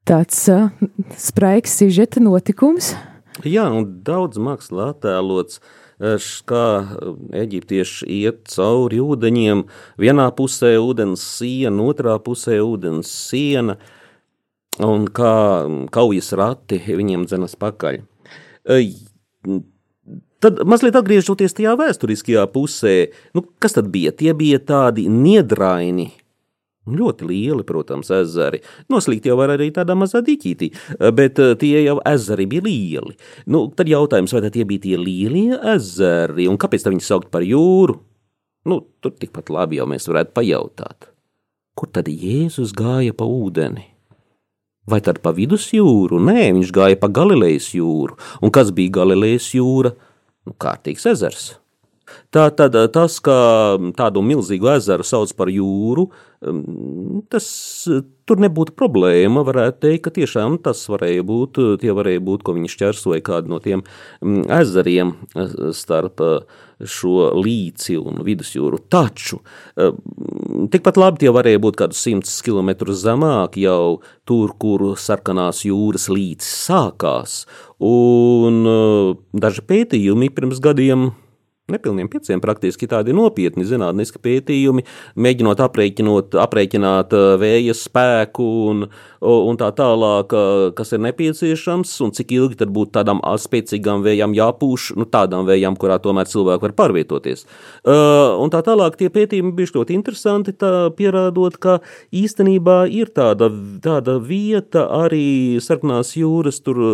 [0.05, 0.69] Tāds uh,
[1.17, 2.93] spraigs sižeta notikums.
[3.43, 5.59] Jā, un daudz mākslā attēlots
[5.99, 6.63] š- kā
[7.35, 9.65] eģiptieši iet cauri ūdeņiem.
[9.99, 13.77] Vienā pusē ūdens siena, otrā pusē ūdens siena,
[14.79, 15.35] un kā
[15.91, 18.03] kaujas rati viņiem dzenas pakaļ.
[18.71, 18.95] Ej,
[20.45, 22.91] Tad mazliet atgriežoties tajā vēsturiskajā pusē,
[23.33, 24.11] nu, kas tad bija?
[24.13, 26.11] Tie bija tādi niedraini,
[26.85, 28.61] Ļoti lieli, protams, ezeri.
[28.93, 30.69] Noslīgt jau var arī tādā mazā dīķītī,
[31.17, 33.17] bet eh, tie jau ezeri bija lieli.
[33.49, 37.97] Nu, tad jautājums, vai tie bija tie lielie ezeri, un kāpēc viņi saukt par jūru?
[38.69, 41.09] Nu, tur tikpat labi jau mēs varētu pajautāt.
[41.75, 43.89] Kur tad Jēzus gāja pa ūdeni?
[44.89, 46.21] Vai tad pa vidusjūru?
[46.21, 48.19] Nē, viņš gāja pa Galilejas jūru.
[48.45, 49.95] Un kas bija Galilejas jūra?
[50.45, 51.55] Nu, kārtīgs ezers.
[52.35, 53.35] Tā tad tas, ka
[53.97, 56.09] tādu milzīgu ezeru sauc par jūru,
[56.45, 57.47] um, tas
[57.89, 59.45] uh, tur nebūtu problēma.
[59.47, 63.63] Varētu teikt, ka tiešām tas varēja būt, tie varēja būt, ko viņi šķērsoja kādu no
[63.65, 63.85] tiem
[64.21, 65.15] um, ezeriem
[65.77, 66.21] starp
[66.85, 68.83] šo līci un vidusjūru.
[68.91, 69.39] Taču
[70.75, 76.51] tikpat labi tie varēja būt kādus simtus kilometrus zemāk jau tur, kur sarkanās jūras līcis
[76.69, 77.45] sākās.
[77.85, 78.65] Un
[79.33, 81.13] daži pētījumi pirms gadiem
[81.65, 84.83] Nepilniem pieciem praktiski tādi nopietni zinātniski pētījumi,
[85.17, 88.83] mēģinot aprēķinot, aprēķināt uh, vēja spēku un,
[89.25, 94.35] un tā tālāk, uh, kas ir nepieciešams, un cik ilgi tad būtu tādām spēcīgām vējām
[94.37, 97.47] jāpūš, nu tādām vējām, kurā tomēr cilvēki var pārvietoties.
[97.81, 101.79] Uh, un tā tālāk tie pētījumi bija ļoti interesanti, tā pierādot, ka
[102.13, 103.49] īstenībā ir tāda,
[103.81, 106.85] tāda vieta arī sarkanās jūras, tur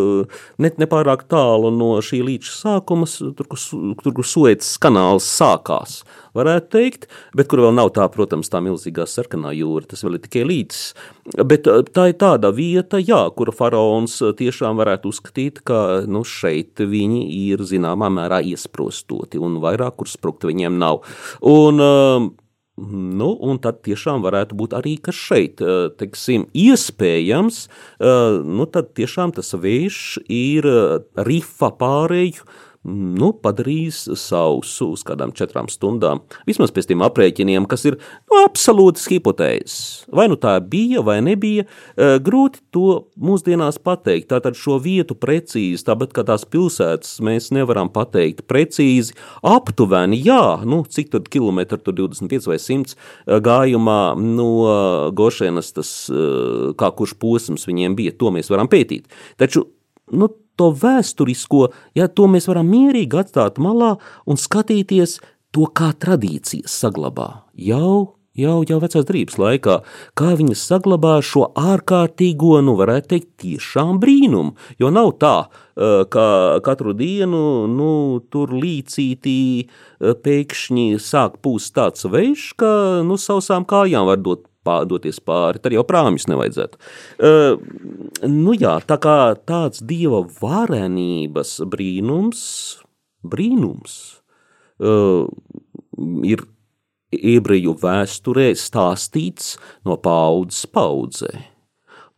[0.55, 3.67] ne, nepārāk tālu no šī līča sākuma, tur, kur,
[3.99, 4.31] tur, kur
[4.61, 6.03] Suets kanāls sākās,
[6.37, 10.21] varētu teikt, bet kur vēl nav tā, protams, tā milzīgā sarkanā jūra, tas vēl ir
[10.21, 10.83] tikai līdzs.
[11.49, 17.23] Bet tā ir tāda vieta, jā, kura faraons tiešām varētu uzskatīt, ka nu, šeit viņi
[17.49, 21.01] ir zināmā mērā iesprostoti un vairāk, kur sprukt viņiem nav.
[21.41, 22.37] Un,
[22.81, 25.59] Nu, un tad tiešām varētu būt arī, ka šeit,
[25.99, 27.65] teiksim, iespējams,
[28.47, 29.99] nu, tad tiešām tas vējš
[30.31, 30.65] ir
[31.27, 32.47] rifa pārēju
[32.87, 36.23] nu, padarījis sausu uz kādām četrām stundām.
[36.47, 39.75] Vismaz pēc tiem aprēķiniem, kas ir nu, absolūtas hipotēzes.
[40.09, 41.67] Vai nu tā bija vai nebija,
[41.97, 42.87] grūti to
[43.21, 44.31] mūsdienās pateikt.
[44.33, 49.13] Tātad šo vietu precīzi, tāpat kā tās pilsētas, mēs nevaram pateikt precīzi.
[49.45, 54.51] Aptuveni, jā, nu, cik tad kilometri, tur 25 vai 100 gājumā no
[55.17, 55.93] Gošēnas, tas
[56.81, 59.11] kā kurš posms viņiem bija, to mēs varam pētīt.
[59.37, 59.67] Taču,
[60.17, 63.95] nu, to vēsturisko, ja to mēs varam mierīgi atstāt malā
[64.29, 65.17] un skatīties
[65.51, 68.15] to, kā tradīcijas saglabā jau.
[68.39, 69.73] Jau, jau vecās drības laikā,
[70.15, 74.53] kā viņas saglabā šo ārkārtīgo, nu, varētu teikt, tiešām brīnumu.
[74.79, 75.33] Jo nav tā,
[76.15, 76.23] ka
[76.63, 77.89] katru dienu, nu,
[78.31, 79.67] tur līcītī
[79.99, 82.71] pēkšņi sāk pūst tāds vējš, ka,
[83.03, 86.79] nu, sausām kājām var dot pārdoties pāri, tad jau prāmis nevajadzētu.
[87.17, 87.59] Uh,
[88.29, 92.43] nu jā, tā kā tāds dieva varenības brīnums,
[93.25, 93.97] brīnums
[94.81, 95.25] uh,
[96.27, 96.45] ir
[97.11, 99.55] ebreju vēsturē stāstīts
[99.87, 101.31] no paudzes paudzē.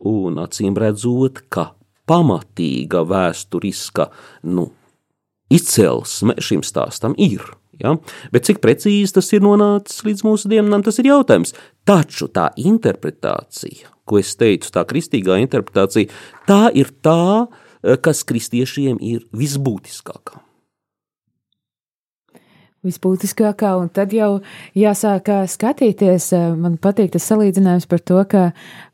[0.04, 1.72] Un acīm redzot, ka
[2.10, 4.10] pamatīga vēsturiska
[4.52, 4.68] nu,
[5.54, 7.46] izcelsme šim stāstam ir.
[7.82, 7.96] Ja?
[8.34, 11.56] Bet cik precīzi tas ir nonācis līdz mūsdienām, tas ir jautājums.
[11.88, 16.12] Taču tā interpretācija, ko es teicu, tā kristīgā interpretācija,
[16.48, 17.48] tā ir tā,
[18.04, 20.40] kas kristiešiem ir visbūtiskākā.
[22.84, 24.42] Visbūtiskākā, un tad jau
[24.76, 26.34] jāsāk skatīties.
[26.60, 28.42] Man patīk tas salīdzinājums par to, ka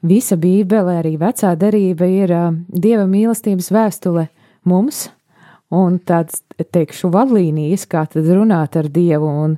[0.05, 2.33] visa Bībele, arī vecā derība, ir
[2.69, 4.27] dieva mīlestības vēstule
[4.69, 5.07] mums,
[5.75, 9.57] un tāds, teikšu, vadlīnijas, kā tad runāt ar Dievu, un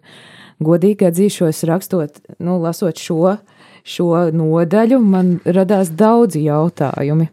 [0.63, 3.37] godīgi atzīšos rakstot, nu, lasot šo,
[3.87, 7.29] šo nodaļu, man radās daudzi jautājumi.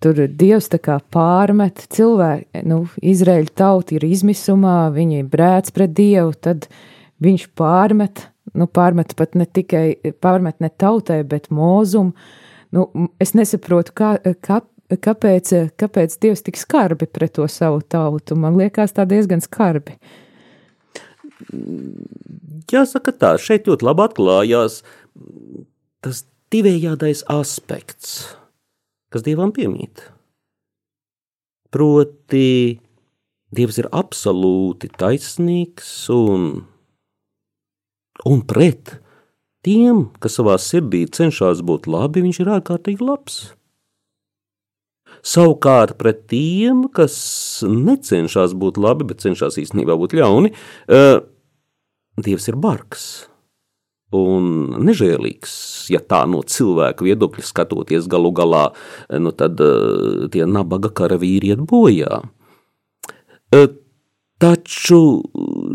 [0.00, 6.32] Tur Dievs tā kā pārmet cilvēku, nu, Izraēļa tauta ir izmisumā, viņi brēc pret Dievu,
[6.40, 6.70] tad
[7.20, 8.24] viņš pārmet,
[8.56, 12.14] nu, pārmet pat ne tikai, pārmet ne tautai, bet mūzumu.
[12.72, 12.86] Nu,
[13.20, 18.36] es nesaprotu, kā, kā, kāpēc, kāpēc Dievs tik skarbi pret to savu tautu.
[18.38, 19.98] Man liekas, tā diezgan skarbi.
[22.70, 24.80] Jāsaka tā, šeit ļoti labi atklājās
[26.04, 28.22] tas divējādais aspekts,
[29.12, 30.02] kas Dievam piemīt.
[31.70, 32.80] Proti,
[33.50, 36.50] Dievs ir absolūti taisnīgs un,
[38.26, 38.98] un pret
[39.66, 43.40] tiem, kas savā sirdī cenšas būt labi, viņš ir ārkārtīgi labs.
[45.26, 47.16] Savukārt pret tiem, kas
[47.66, 50.54] necenšas būt labi, bet cenšas īstenībā būt ļauni,
[50.88, 51.20] uh,
[52.20, 53.04] Dievs ir bargs
[54.14, 55.52] un nežēlīgs.
[55.94, 58.70] Ja tā no cilvēka viedokļa skatoties, galu galā,
[59.22, 62.22] nu tad uh, tie nabaga karavīri iet bojā.
[63.54, 63.68] Uh,
[64.42, 65.00] taču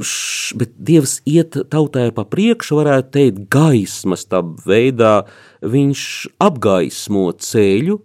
[0.02, 5.22] š, Dievs iet tautai pa priekšu, varētu teikt, gaismas tā veidā.
[5.66, 6.04] Viņš
[6.44, 8.00] apgaismo ceļu,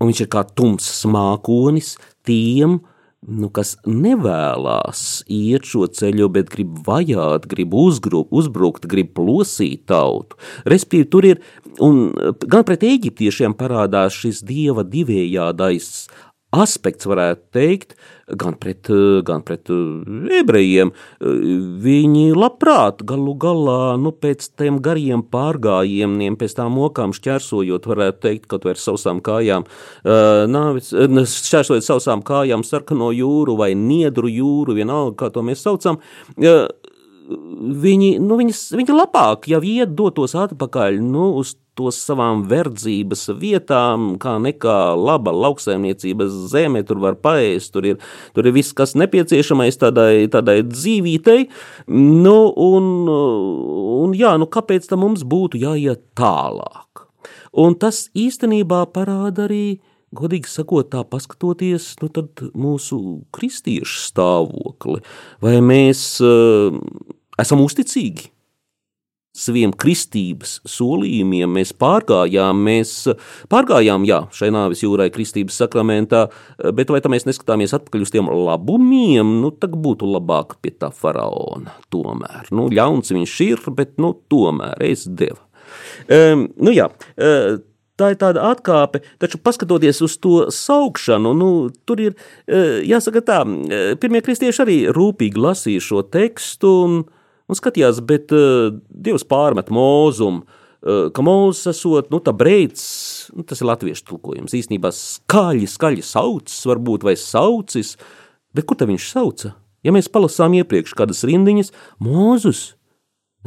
[0.00, 1.94] un viņš ir kā tumsas mākonis
[2.26, 2.78] tiem,
[3.20, 10.40] nu, kas nevēlas iet šo ceļu, bet grib vajāt, grib uzgrupt, uzbrukt, grib plosīt tautu.
[10.64, 11.44] Respektīvi, tur ir,
[11.84, 12.08] un
[12.40, 16.08] gan pret eģiptiešiem parādās šis dieva divējādais
[16.50, 17.94] aspekts, varētu teikt,
[18.38, 18.90] gan pret,
[19.26, 19.70] gan pret
[20.40, 20.92] ebrejiem.
[21.20, 28.48] Viņi labprāt galu galā, nu, pēc tiem gariem pārgājieniem, pēc tām mokām šķērsojot, varētu teikt,
[28.50, 29.66] kaut vai ar sausām kājām,
[30.50, 36.00] nāvis, šķērsojot sausām kājām sarkano jūru vai niedru jūru, vienalga, kā to mēs saucam,
[37.30, 44.14] viņi, nu, viņas, viņi labāk jau iet dotos atpakaļ nu, uz tos savām verdzības vietām,
[44.20, 48.00] kā nekā laba lauksaimniecības zeme, tur var paēst, tur ir,
[48.36, 51.46] tur ir viss, kas nepieciešamais tādai, tādai dzīvītei,
[51.96, 52.90] nu, un,
[54.04, 57.06] un jā, nu, kāpēc tam mums būtu jāiet tālāk?
[57.60, 59.80] Un tas īstenībā parāda arī,
[60.14, 63.00] godīgi sakot, tā paskatoties, nu tad mūsu
[63.34, 65.00] kristiešu stāvokli,
[65.42, 66.76] vai mēs uh,
[67.40, 68.30] esam uzticīgi
[69.36, 72.94] saviem kristības solījumiem mēs pārgājām, mēs
[73.52, 76.24] pārgājām, jā, šai nāvis jūrai kristības sakramentā,
[76.74, 80.90] bet vai tā mēs neskatāmies atpakaļ uz tiem labumiem, nu, tad būtu labāk pie tā
[80.94, 82.50] faraona tomēr.
[82.54, 85.38] Nu, ļauns viņš ir, bet, nu, tomēr es devu.
[86.10, 87.60] Um, nu, jā, uh,
[88.00, 91.50] tā ir tāda atkāpe, taču paskatoties uz to saukšanu, nu,
[91.88, 92.18] tur ir,
[92.88, 93.40] jāsaka tā,
[94.00, 97.00] pirmie kristieši arī rūpīgi lasīja šo tekstu un,
[97.50, 102.84] un skatījās, bet uh, Dievs pārmet mūzumu, uh, ka mūzis esot, nu, tā breids,
[103.34, 107.96] nu, tas ir latviešu tulkojums, īstenībā skaļi, skaļi saucis varbūt vai saucis,
[108.54, 109.54] bet kur tad viņš sauca?
[109.86, 111.72] Ja mēs palasām iepriekš kādas rindiņas,
[112.04, 112.74] mūzus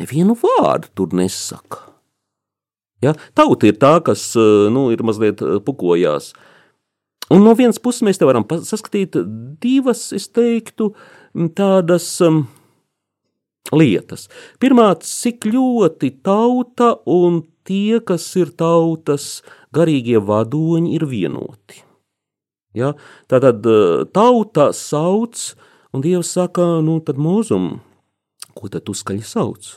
[0.01, 1.83] nevienu vārdu tur nesaka.
[3.03, 3.13] Ja?
[3.37, 4.31] Tauta ir tā, kas
[4.73, 6.31] nu, ir mazliet pukojās.
[7.33, 9.15] Un no vienas puses mēs te varam saskatīt
[9.61, 10.91] divas, es teiktu,
[11.57, 12.43] tādas um,
[13.71, 14.27] lietas.
[14.59, 19.41] Pirmā, cik ļoti tauta un tie, kas ir tautas
[19.75, 21.83] garīgie vadoņi, ir vienoti.
[22.75, 22.93] Ja?
[23.31, 23.63] Tātad
[24.13, 25.53] tauta sauc,
[25.93, 27.77] un Dievs saka, nu tad mūzum,
[28.57, 29.75] ko tad tu skaļi sauc?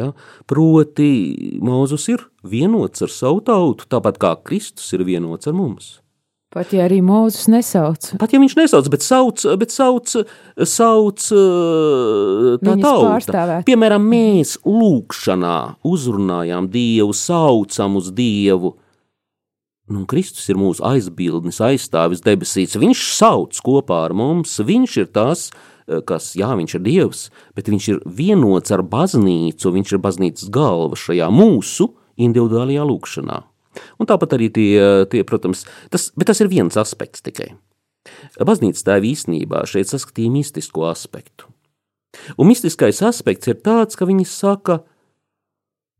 [0.00, 0.10] Ja?
[0.50, 1.10] Proti,
[1.62, 5.98] Mūzus ir vienots ar savu tautu, tāpat kā Kristus ir vienots ar mums.
[6.54, 8.12] Pat ja arī Mūzus nesauc.
[8.20, 10.12] Pat ja viņš nesauc, bet sauc, bet sauc,
[10.70, 13.56] sauc tā Viņas tauta.
[13.66, 15.58] Piemēram, mēs lūkšanā
[15.90, 18.76] uzrunājām Dievu, saucam uz Dievu.
[19.90, 22.78] Nu, Kristus ir mūsu aizbildnis, aizstāvis debesīs.
[22.78, 24.54] Viņš sauc kopā ar mums.
[24.62, 25.48] Viņš ir tas,
[26.06, 27.24] kas, jā, viņš ir Dievs,
[27.58, 29.74] bet viņš ir vienots ar baznīcu.
[29.74, 33.40] Viņš ir baznīcas galva šajā mūsu individuālajā lūkšanā.
[33.98, 34.70] Un tāpat arī tie,
[35.10, 37.52] tie protams, tas, bet tas ir viens aspekts tikai.
[38.36, 41.48] Baznīca tā īstenībā šeit saskatīja mistisko aspektu.
[42.38, 44.80] Un mistiskais aspekts ir tāds, ka viņi saka,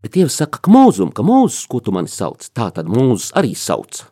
[0.05, 3.55] bet Dievs saka, ka mūzum, ka mūzus, ko tu mani sauc, tā tad mūzus arī
[3.59, 4.05] sauc.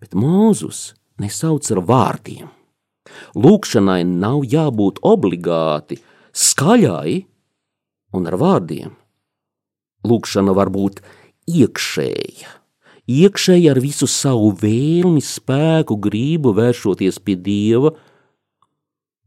[0.00, 0.92] Bet mūzus
[1.22, 2.50] nesauc ar vārdiem.
[3.36, 6.00] Lūkšanai nav jābūt obligāti
[6.34, 7.20] skaļai
[8.16, 8.94] un ar vārdiem.
[10.04, 11.00] Lūkšana var būt
[11.50, 12.52] iekšēja.
[13.04, 17.92] Iekšēji ar visu savu vēlmi, spēku, gribu vēršoties pie Dieva.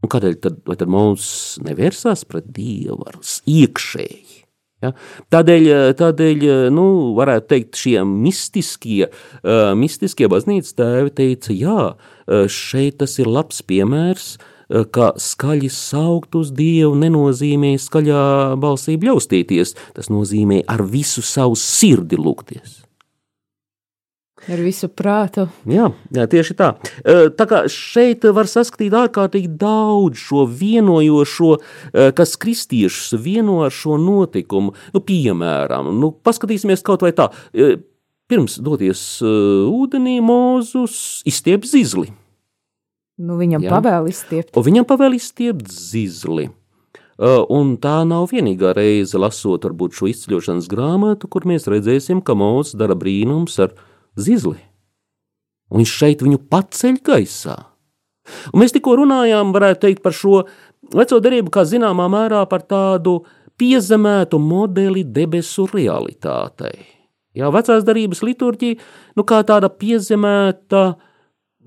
[0.01, 1.29] Un kādēļ tad, tad mums
[1.65, 4.43] nevērsās pret Dievu ar iekšēji?
[4.81, 4.91] Ja?
[5.33, 6.43] Tādēļ, tādēļ
[6.73, 6.87] nu,
[7.17, 13.63] varētu teikt, šie mistiskie, uh, mistiskie baznīcas tēvi teica, jā, uh, šeit tas ir labs
[13.65, 21.23] piemērs, uh, ka skaļi saukt uz Dievu nenozīmē skaļā balsī bļaustīties, tas nozīmē ar visu
[21.25, 22.83] savu sirdi lūgties.
[24.47, 25.47] Ar visu prātu.
[25.67, 26.69] Jā, jā, tieši tā.
[27.03, 33.75] E, Tā kā šeit var saskatīt ārkārtīgi daudz šo vienojošo, e, kas kristiešus vieno ar
[33.75, 34.71] šo notikumu.
[34.93, 37.27] Nu, piemēram, nu, paskatīsimies kaut vai tā.
[38.27, 42.11] Pirms doties ūdenī, Mozus izstiep zizli.
[43.17, 43.73] Nu, viņam Jā.
[43.73, 44.53] pavēl izstiept.
[44.57, 46.49] Un viņam pavēl izstiept zizli.
[47.17, 52.35] Uh, Un tā nav vienīgā reize, lasot varbūt šo izceļošanas grāmatu, kur mēs redzēsim, ka
[52.37, 53.73] Mozus dara brīnums ar
[54.13, 54.59] zizli.
[55.73, 57.57] Un viņš šeit viņu paceļ gaisā.
[58.53, 60.43] Un mēs tikko runājām, varētu teikt, par šo
[60.93, 63.23] veco derību, kā zināmā mērā par tādu
[63.57, 66.85] piezemētu modeli debesu realitātei.
[67.37, 68.77] Jā, vecās darbības liturģija,
[69.17, 70.83] nu kā tāda piezemēta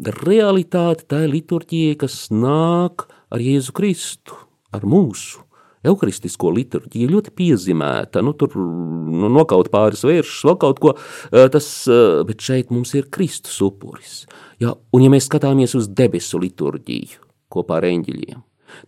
[0.00, 4.36] realitāte, tā ir liturģija, kas nāk ar Jēzu Kristu,
[4.72, 5.44] ar mūsu.
[5.80, 10.92] Euharistisko liturģiju ļoti piezīmēta, nu, tur nu, nokaut pāris vēršus, vēl kaut ko,
[11.32, 14.26] eh, tas, eh, bet šeit mums ir Kristus upuris.
[14.60, 18.42] Jā, un ja mēs skatāmies uz debesu liturģiju kopā ar eņģeļiem,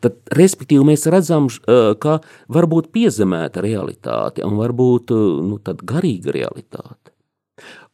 [0.05, 5.17] tad, respektīvi, mēs redzam, eh, ka var būt piezemēta realitāte un varbūt
[5.49, 7.17] nu, garīga realitāte.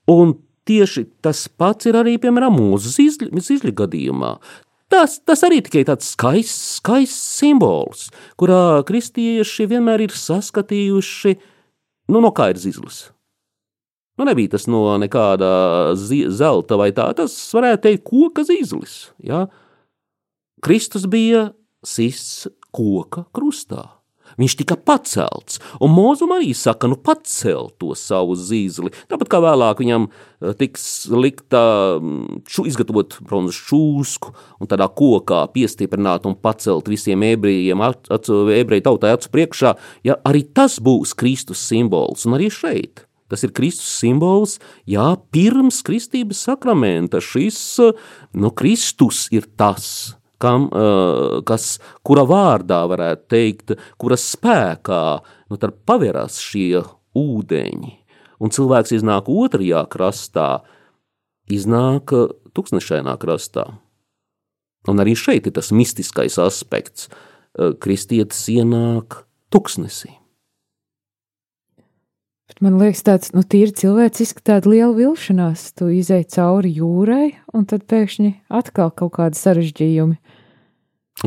[0.09, 0.35] Un
[0.69, 4.37] tieši tas pats ir arī, piemēram, mūsu izļu gadījumā.
[4.89, 8.07] Tas, tas arī tikai tāds skaists, skaists simbols,
[8.41, 11.35] kurā kristieši vienmēr ir saskatījuši,
[12.09, 13.09] nu, no kā ir zizlis.
[14.19, 15.51] Nu, nebija tas no nekāda
[15.95, 18.97] zelta vai tā, tas varētu teikt koka zizlis.
[19.23, 19.45] Ja?
[20.65, 21.51] Kristus bija
[21.87, 23.98] sists koka krustā.
[24.39, 28.93] Viņš tika pacelts, un Mūzum arī saka, nu pacel to savu zīzli.
[29.11, 31.63] Tāpat kā vēlāk viņam eh, tiks likta
[31.99, 39.17] šu, mm, izgatavot bronzas čūsku un tādā kokā piestiprināt un pacelt visiem ebrejiem, ebreju tautai
[39.17, 39.75] acu priekšā,
[40.07, 43.09] ja arī tas būs Kristus simbols, un arī šeit.
[43.29, 44.57] Tas ir Kristus simbols,
[44.89, 47.21] jā, pirms kristības sakramenta.
[47.21, 47.61] Šis,
[48.33, 50.69] nu, Kristus ir tas, kam,
[51.49, 51.77] kas,
[52.07, 55.03] kura vārdā varētu teikt, kura spēkā
[55.51, 56.85] nu, paverās šie
[57.19, 57.95] ūdeņi.
[58.39, 60.49] Un cilvēks iznāk otrajā krastā,
[61.51, 62.15] iznāk
[62.55, 63.67] tūkstošainā krastā.
[64.89, 67.09] Un arī šeit ir tas mistiskais aspekts.
[67.83, 70.18] Kristietis ienāk tuksnesī.
[72.65, 75.69] Man liekas, tāds nu, tīri cilvēciski, tāda liela vilšanās.
[75.79, 80.19] Tu izēji cauri jūrai, un tad pēkšņi atkal kaut kādi sarežģījumi.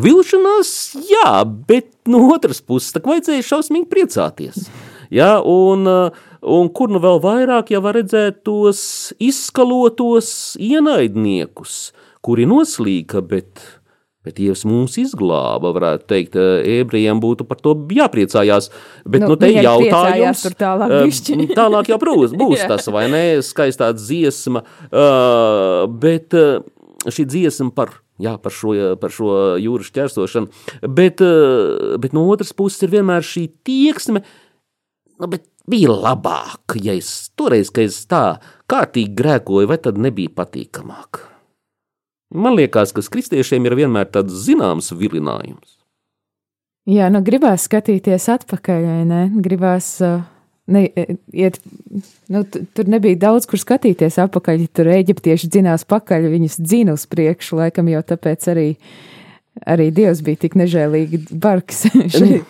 [0.01, 0.73] Vilšanās,
[1.07, 1.32] jā,
[1.67, 4.67] bet no otras puses, tā vajadzēja šausmīgi priecāties.
[5.11, 11.89] Jā, un, un kur nu vēl vairāk, ja var redzēt tos izskalotos ienaidniekus,
[12.23, 13.59] kuri noslīka, bet
[14.22, 18.69] Bet Dievs mūs izglāba, varētu teikt, ebrejiem būtu par to jāpriecājās.
[19.01, 20.43] Bet, nu, nu te ir jautājums.
[20.59, 24.61] Tālāk, uh, tālāk jau būs, būs tas, vai ne, skaistā dziesma,
[24.91, 26.61] uh, bet uh,
[27.09, 30.53] šī dziesma par, jā, par, šo, par šo jūras ķersošanu,
[30.86, 36.93] bet, uh, bet no otras puses ir vienmēr šī tieksme, nu, bet bija labāk, ja
[36.93, 38.24] es toreiz, ka es tā
[38.69, 41.30] kārtīgi grēkoju, vai tad nebija patīkamāk.
[42.32, 45.77] Man liekas, ka kristiešiem ir vienmēr tāds zināms vilinājums.
[46.89, 49.25] Jā, nu gribās skatīties atpakaļ, ne?
[49.43, 50.23] Gribās uh,
[50.71, 50.89] ne,
[51.34, 51.59] iet,
[52.27, 54.65] nu, tur nebija daudz, kur skatīties atpakaļ.
[54.75, 58.67] Tur eģiptieši dzinās pakaļ, viņus dzina uz priekšu, laikam jau tāpēc arī,
[59.67, 61.86] arī Dievs bija tik nežēlīgi bargs.
[62.21, 62.41] nu,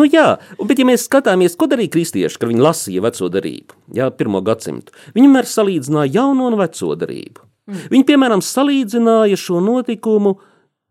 [0.00, 0.26] nu jā,
[0.62, 4.94] bet ja mēs skatāmies, ko darīja kristieši, kad viņi lasīja veco darību, jā, pirmo gadsimtu,
[5.14, 7.51] viņi vienmēr salīdzināja jauno un veco darību.
[7.68, 7.84] Mm.
[7.92, 10.36] Viņi, piemēram, salīdzināja šo notikumu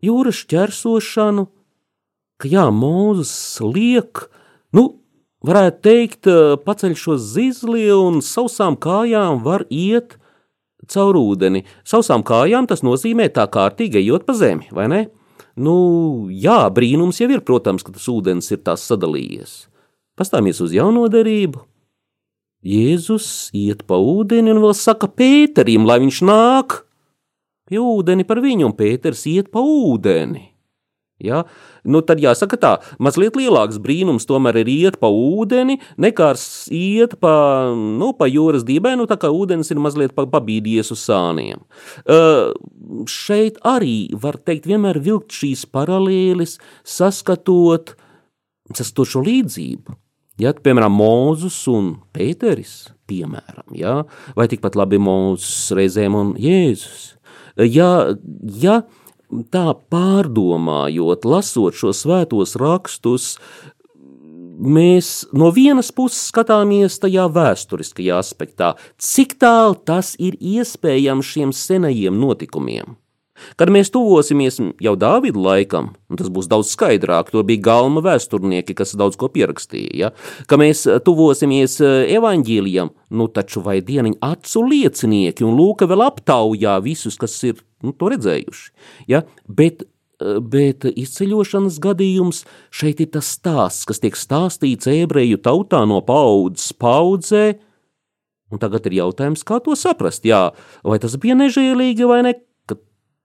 [0.04, 1.46] jūras ķersošanu,
[2.40, 4.24] ka jā, Mūzes liek,
[4.74, 4.88] nu,
[5.46, 6.30] varētu teikt,
[6.64, 10.16] paceļ šo zizli un sausām kājām var iet
[10.90, 11.64] caur ūdeni.
[11.86, 15.02] Sausām kājām tas nozīmē tā kārtīgi ejot pa zemi, vai ne?
[15.54, 19.66] Nu, jā, brīnums jau ir, protams, ka tas ūdens ir tās sadalījies.
[20.18, 21.60] Pastāmies uz jauno derību,
[22.62, 26.82] Jēzus iet pa ūdeni un vēl saka Pēterim, lai viņš nāk
[27.66, 30.52] pie ūdeni par viņu, un Pēters iet pa ūdeni.
[31.22, 31.44] Ja?
[31.86, 36.32] Nu, tad jāsaka tā, mazliet lielāks brīnums tomēr ir iet pa ūdeni, nekā
[36.74, 37.34] iet pa,
[37.74, 41.62] nu, pa jūras dībēnu, tā kā ūdens ir mazliet pabīdies uz sāniem.
[42.02, 42.52] Uh,
[43.10, 47.94] šeit arī var teikt vienmēr vilkt šīs paralēlis, saskatot,
[48.74, 50.01] saskatot šo līdzību.
[50.42, 54.00] Ja, piemēram, Mūzus un Pēteris, piemēram, ja,
[54.34, 57.12] vai tikpat labi Mūzus reizēm un Jēzus.
[57.68, 57.90] Ja,
[58.58, 58.80] ja
[59.52, 63.36] tā pārdomājot, lasot šo svētos rakstus,
[64.62, 72.18] mēs no vienas puses skatāmies tajā vēsturiskajā aspektā, cik tālu tas ir iespējams šiem senajiem
[72.18, 72.96] notikumiem.
[73.60, 78.96] Kad mēs tuvosimies jau Dāvida laikam, tas būs daudz skaidrāk, to bija galma vēsturnieki, kas
[78.98, 79.92] daudz ko pierakstīja.
[79.98, 80.12] Ja?
[80.50, 86.76] Kad mēs tuvosimies eh, evaņģīlijam, nu taču vai dieniņ acu liecinieki un lūka vēl aptaujā
[86.84, 88.70] visus, kas ir nu, to redzējuši.
[89.12, 89.24] Ja?
[89.48, 96.00] Bet eh, bet izceļošanas gadījums šeit ir tas stāsts, kas tiek stāstīts ebreju tautā no
[96.06, 97.52] paudzes paudzē,
[98.52, 100.26] Un tagad ir jautājums, kā to saprast.
[100.28, 100.50] Jā,
[100.84, 102.51] vai tas bija nežēlīgi vai ne, ka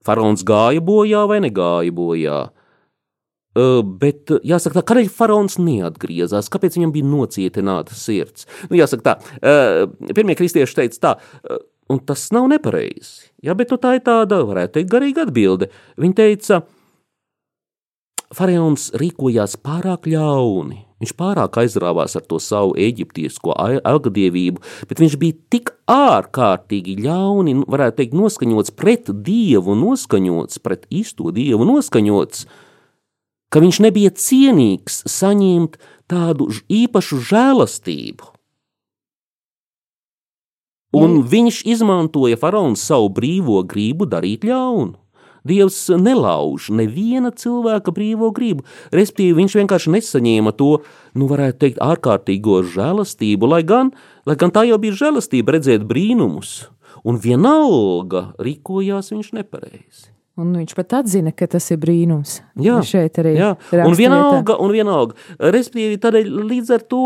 [0.07, 2.39] faraons gāja bojā vai negāja bojā.
[3.57, 6.49] Uh, bet, jāsaka, tā, kādēļ faraons neatgriezās?
[6.53, 8.45] Kāpēc viņam bija nocietināta sirds?
[8.69, 13.31] Nu, jāsaka, tā, uh, pirmie kristieši teica, tā, uh, un tas nav nepareizi.
[13.41, 15.71] Jā, bet nu, tā ir tāda, varētu teikt, garīga atbilde.
[15.97, 16.61] Viņa teica,
[18.37, 20.83] faraons rīkojās pārāk ļauni.
[20.97, 23.53] Viņš pārāk aizrāvās ar to savu eģiptisko
[23.85, 30.87] algadievību, bet viņš bija tik ārkārtīgi ļauni, nu, varētu teikt, noskaņots pret dievu, noskaņots pret
[30.89, 32.47] īsto dievu, noskaņots,
[33.53, 35.77] ka viņš nebija cienīgs saņemt
[36.09, 38.33] tādu īpašu žēlastību.
[40.97, 44.95] Un viņš izmantoja faraons savu brīvo gribu darīt ļaunu.
[45.47, 50.71] Dievs nelauž neviena cilvēka brīvo gribu, respektīvi viņš vienkārši nesaņēma to,
[51.17, 53.93] nu varētu teikt, ārkārtīgo žēlastību, lai gan,
[54.27, 56.67] lai gan tā jau bija žēlastība redzēt brīnumus,
[57.07, 60.16] un vienalga rīkojās viņš nepareizi.
[60.37, 62.35] Un viņš pat atzina, ka tas ir brīnums.
[62.61, 63.47] Jā, šeit arī jā.
[63.81, 65.15] Un vienalga, un vienalga.
[65.41, 66.99] Respektīvi, tādēļ līdz ar to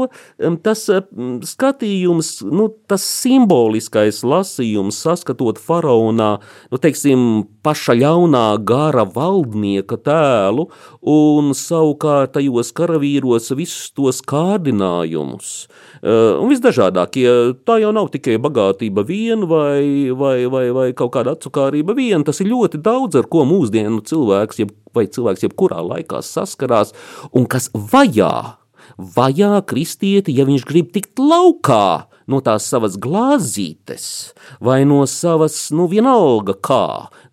[0.66, 6.32] tas um, skatījums, nu, tas simboliskais lasījums, saskatot faraonā,
[6.74, 7.24] nu, teiksim,
[7.64, 10.68] paša ļaunā gara valdnieka tēlu
[11.08, 15.54] un savukārt tajos karavīros visus tos kārdinājumus.
[16.02, 17.30] Uh, un visdažādākie,
[17.64, 22.44] tā jau nav tikai bagātība vien vai, vai, vai, vai kaut kāda atsukārība vien, tas
[22.44, 26.96] ir ļoti daudz, ar ko mūsdienu cilvēks, jeb, vai cilvēks jebkurā laikā saskarās,
[27.32, 28.58] un kas vajā,
[28.98, 35.88] vajā kristieti, ja viņš grib tikt laukā no tās savas glāzītes, vai no savas, nu
[35.92, 36.84] vienalga kā,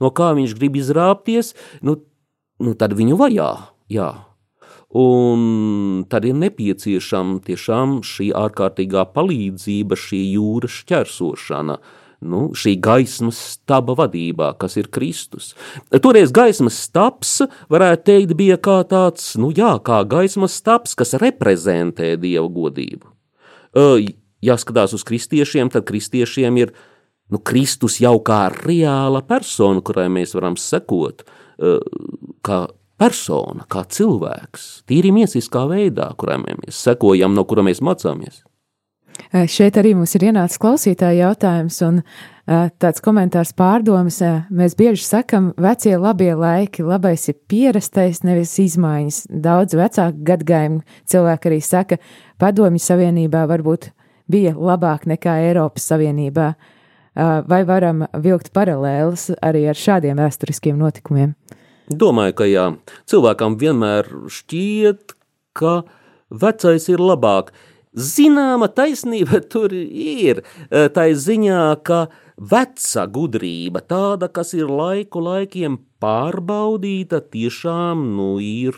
[0.03, 1.99] no kā viņš grib izrāpties, nu,
[2.63, 3.53] nu tad viņu vajā,
[3.93, 4.11] jā.
[4.89, 11.77] Un tad ir nepieciešama tiešām šī ārkārtīgā palīdzība, šī jūras šķērsošana,
[12.25, 15.53] nu, šī gaismas staba vadībā, kas ir Kristus.
[16.03, 17.39] Toreiz gaismas stabs,
[17.71, 23.13] varētu teikt, bija kā tāds, nu jā, kā gaismas stabs, kas reprezentē Dieva godību.
[24.45, 26.75] Jāskatās uz kristiešiem, tad kristiešiem ir
[27.31, 31.25] nu, Kristus jau kā reāla persona, kurai mēs varam sekot,
[32.47, 32.59] kā
[32.99, 38.43] persona, kā cilvēks, tīri miesiskā veidā, kurai mēs sekojam, no kura mēs mācāmies.
[39.33, 44.21] Eh, Šeit arī mums ir ienācis klausītāja jautājums, un eh, tāds komentārs pārdomas.
[44.23, 49.27] eh, Mēs bieži sakam, vecie labie laiki, labais ir pierastais, nevis izmaiņas.
[49.29, 52.01] Daudz vecāku gadgājumu cilvēki arī saka,
[52.39, 53.91] padomju savienībā varbūt
[54.31, 56.55] bija labāk nekā Eiropas Savienībā.
[57.19, 61.33] Vai varam vilkt paralēlus arī ar šādiem vēsturiskiem notikumiem?
[61.89, 62.67] Domāju, ka jā,
[63.11, 65.17] cilvēkam vienmēr šķiet,
[65.57, 65.81] ka
[66.31, 67.51] vecais ir labāk.
[67.95, 70.43] Zināma taisnība tur ir.
[70.71, 72.07] eh, Tā ir ziņā, ka
[72.39, 78.77] veca gudrība, tāda, kas ir laiku laikiem pārbaudīta, tiešām nu, ir,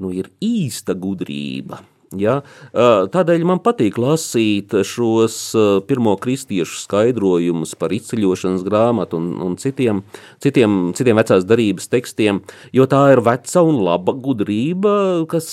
[0.00, 1.82] nu, ir īsta gudrība.
[2.20, 2.40] Ja?
[2.74, 5.38] Tādēļ man patīk lasīt šos
[5.88, 10.02] pirmo kristiešu skaidrojumus par izceļošanas grāmatu un, un citiem,
[10.42, 12.40] citiem, citiem vecās darības tekstiem,
[12.74, 14.94] jo tā ir veca un laba gudrība,
[15.30, 15.48] kas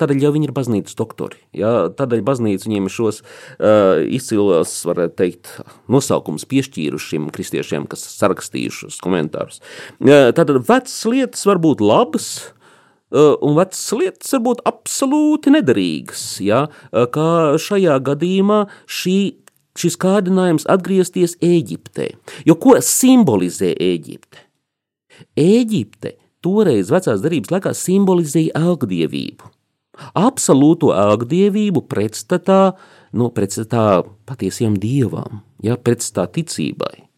[0.00, 1.40] tādēļ jau viņi ir baznīcas doktori.
[1.56, 1.88] Ja?
[1.96, 5.52] Tādēļ baznīca viņiem šos uh, izcilās, varētu teikt,
[5.90, 9.62] nosaukums piešķīruši šiem kristiešiem, kas sarakstījuši šos komentārus.
[10.00, 12.30] Uh, Tātad vecas lietas var būt labas,
[13.10, 16.24] un vecas lietas var būt absolūti nederīgas.
[16.44, 16.66] Ja?
[16.90, 19.18] Uh, Kā šajā gadījumā šī,
[19.78, 22.12] šis kārdinājums atgriezties Eģiptē.
[22.46, 24.46] Jo ko simbolizē Eģipte?
[25.36, 29.50] Eģipte toreiz vecās darbības laikā simbolizēja algdievību.
[30.16, 32.72] Absolūto algdievību pretstatā,
[33.12, 37.09] no pretstatā patiesiem dievam, ja, pretstatā ticībai.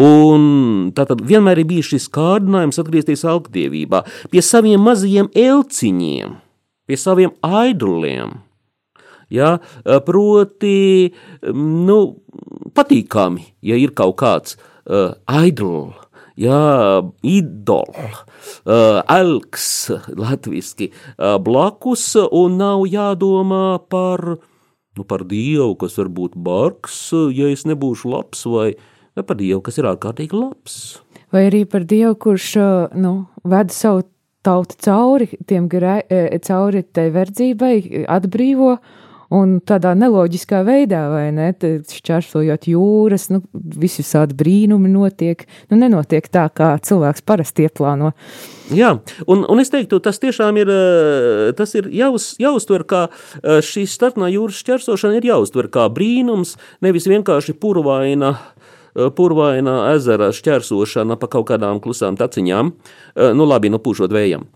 [0.00, 6.32] Un tā tad vienmēr ir bijis šis kārdinājums atgriezties algdievībā, pie saviem mazajiem elciņiem,
[6.90, 8.40] pie saviem aidoliem.
[9.32, 9.56] Ja,
[10.06, 11.14] proti,
[11.54, 11.98] nu,
[12.74, 15.14] patīkami, ja ir kaut kāds uh,
[15.46, 15.94] idol,
[16.38, 19.68] ja, idol, uh, elks,
[20.10, 24.26] latviski, uh, blakus, un nav jādomā par,
[24.98, 26.98] nu, par dievu, kas var būt bargs,
[27.34, 28.74] ja es nebūšu labs, vai,
[29.14, 30.80] vai par dievu, kas ir ārkārtīgi labs.
[31.34, 34.04] Vai arī par Dievu, kurš uh, nu, veda savu
[34.44, 38.76] tautu cauri, tiem cauri tai verdzībai, atbrīvo,
[39.34, 41.48] un tādā neloģiskā veidā, vai ne?
[41.56, 45.46] Te Šķērsojot jūras, nu, visi visādi brīnumi notiek.
[45.70, 48.12] Nu, nenotiek tā, kā cilvēks parasti ieplāno.
[48.74, 48.94] Jā,
[49.26, 50.70] un, un es teiktu, tas tiešām ir,
[51.58, 53.06] tas ir jāuz, jāuztver kā
[53.42, 56.54] šī starpnā jūras šķērsošana ir jāuztver kā brīnums,
[56.84, 58.64] nevis vienkārši purvaina, eh,
[58.94, 62.70] purvaina ezera šķērsošana pa kaut kādām klusām taciņām,
[63.34, 64.46] nu labi, nu pūšot vējam.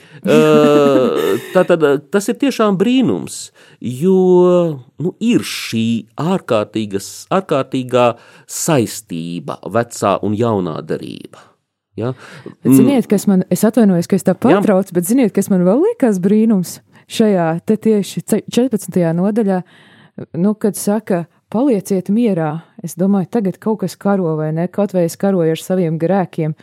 [1.54, 4.18] Tātad tas ir tiešām brīnums, jo
[5.02, 5.86] nu, ir šī
[6.22, 8.08] ārkārtīgā
[8.46, 11.48] saistība vecā un jaunā darība.
[11.98, 12.12] Ja?
[12.62, 15.82] Bet ziniet, kas man, es atvainojos, ka es tā pārtraucu, bet ziniet, kas man vēl
[15.88, 16.78] liekas brīnums
[17.10, 19.00] šajā tieši 14.
[19.18, 19.62] nodaļā,
[20.38, 22.62] nu, kad saka, palieciet mierā.
[22.84, 26.54] Es domāju, tagad kaut kas karo vai ne, kaut vai es karoju ar saviem grēkiem,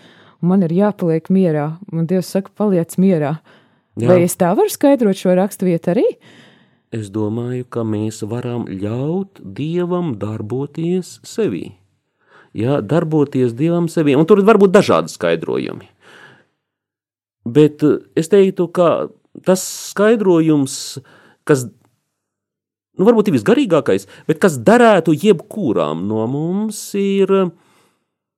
[0.42, 1.76] un man ir jāpaliek mierā.
[1.92, 3.38] Un Dievs saka, paliec mierā.
[3.96, 4.10] Jā.
[4.12, 6.06] Vai es tā varu skaidrot šo raksturvietu arī?
[6.96, 11.74] Es domāju, ka mēs varam ļaut Dievam darboties sevī.
[12.56, 14.16] Jā, darboties Dievam sevī.
[14.16, 15.90] Un tur var būt dažādi skaidrojumi.
[17.46, 17.84] Bet
[18.18, 19.08] es teiktu, ka
[19.46, 20.78] tas skaidrojums,
[21.48, 21.68] kas
[22.96, 27.32] nu, varbūt visgarīgākais, bet kas derētu jebkurām no mums, ir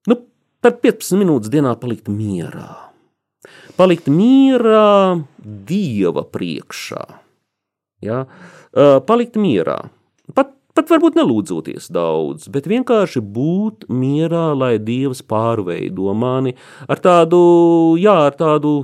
[0.09, 0.19] nu,
[0.63, 2.87] par 15 minūtes dienā palikt mierā.
[3.77, 7.03] Palikt mierā Dieva priekšā.
[8.03, 8.23] Ja?
[9.07, 9.77] Palikt mierā.
[10.33, 16.55] Pat, pat varbūt nelūdzoties daudz, bet vienkārši būt mierā, lai Dievs pārveido mani
[16.89, 17.39] ar tādu,
[18.01, 18.79] jā, ar tādu.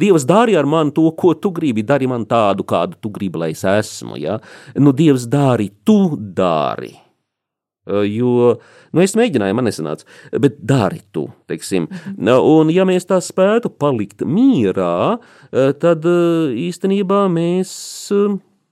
[0.00, 3.52] Dievs dari ar mani to, ko tu gribi, dari man tādu, kādu tu gribi, lai
[3.56, 4.18] es esmu.
[4.20, 4.40] Ja?
[4.76, 6.92] Nu, Dievs dari, tu dari.
[7.90, 8.58] Jo
[8.92, 10.04] nu, es mēģināju, man nesanāca,
[10.42, 11.24] bet dari tu.
[11.50, 11.88] Teiksim.
[12.18, 15.18] Nu, Un, ja mēs tā spētu palikt mierā,
[15.50, 16.06] tad
[16.68, 17.72] īstenībā mēs.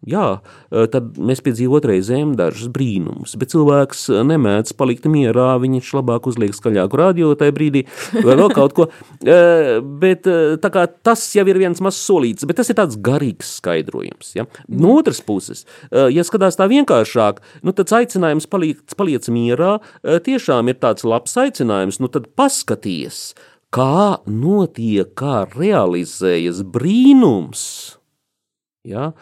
[0.06, 5.56] Jā, uh, tad mēs piedzīvot reizēm dažus brīnumus, bet cilvēks uh, nemēdz palikt mierā.
[5.58, 7.82] Viņš labāk uzliek skaļāku radio tajā brīdī,
[8.14, 8.86] vai vēl kaut ko.
[9.18, 14.30] Uh, Bet kā tas jau ir viens mazs solīts, bet tas ir tāds garīgs skaidrojums.
[14.36, 14.46] Ja?
[14.70, 20.78] No otras puses, ja skatās tā vienkāršāk, nu tad aicinājums palikt, paliec mierā tiešām ir
[20.82, 22.00] tāds labs aicinājums.
[22.02, 23.32] Nu tad paskaties,
[23.74, 27.97] kā notiek, kā realizējas brīnums.
[28.88, 29.12] Ja?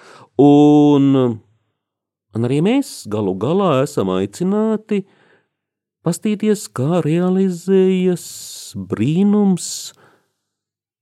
[0.40, 1.12] Un,
[2.36, 5.02] un arī mēs galu galā esam aicināti
[6.06, 8.26] pastīties, kā realizējas
[8.78, 9.68] brīnums,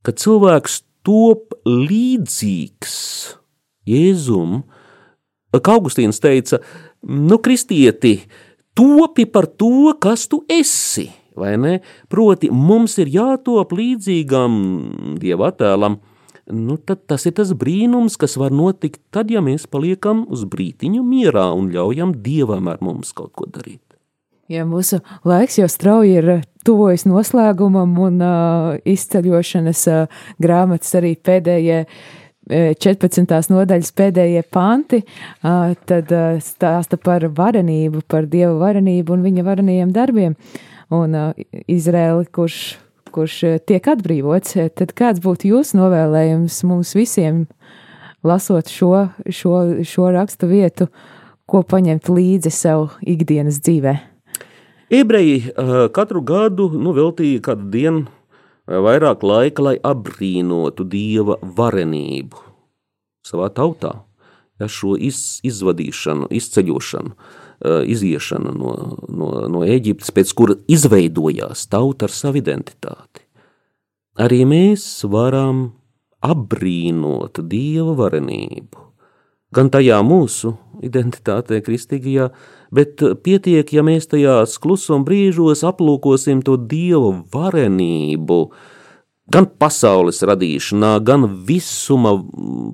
[0.05, 2.95] kad cilvēks top līdzīgs
[3.85, 4.63] Jēzum.
[5.55, 6.59] Kā Augustīns teica,
[7.05, 8.17] nu, kristieti,
[8.75, 11.07] topi par to, kas tu esi.
[12.11, 14.57] Proti, mums ir jātop līdzīgam
[15.21, 16.01] dieva attēlam.
[16.53, 21.05] Nu, tad tas ir tas brīnums, kas var notikt tad, ja mēs paliekam uz brītiņu
[21.07, 23.81] mierā un ļaujam dievam ar mums kaut ko darīt.
[24.53, 26.29] Ja mūsu laiks jau strauji ir
[26.69, 32.05] tuvojas noslēgumam, un uh, izceļošanas uh, grāmatas arī pēdējie uh,
[32.45, 33.25] 14.
[33.49, 35.01] nodaļas pēdējie panti,
[35.41, 36.11] tad
[36.45, 40.35] stāsta par varenību, par dievu varenību un viņa varenījiem darbiem.
[40.93, 41.17] Un
[41.67, 42.77] Izraeli, kurš,
[43.15, 47.45] kurš uh, tiek atbrīvots, uh, tad kāds būtu jūsu novēlējums mums visiem,
[48.27, 50.89] lasot šo, šo, šo rakstu vietu,
[51.47, 54.03] ko paņemt līdzi sev ikdienas dzīvēm?
[54.95, 58.05] Ebreji uh, katru gadu nu, veltīja kādu dienu
[58.69, 62.43] vai vairāk laika, lai apbrīnotu dieva varenību
[63.25, 64.03] savā tautā.
[64.61, 67.15] Ja, šo iz, izvadīšanu, izceļošanu,
[67.65, 68.73] iziešanu no,
[69.09, 73.25] no, no Eģiptes, pēc kura izveidojās tauta ar savu identitāti.
[74.21, 75.73] Arī mēs varam
[76.25, 78.83] apbrīnot dieva varenību.
[79.55, 82.29] Gan tajā mūsu identitātē, kristīgajā,
[82.75, 88.39] bet pietiek, ja mēs tajās klusuma brīžos aplūkosim to dievu varenību,
[89.31, 92.17] gan pasaules radīšanā, gan visuma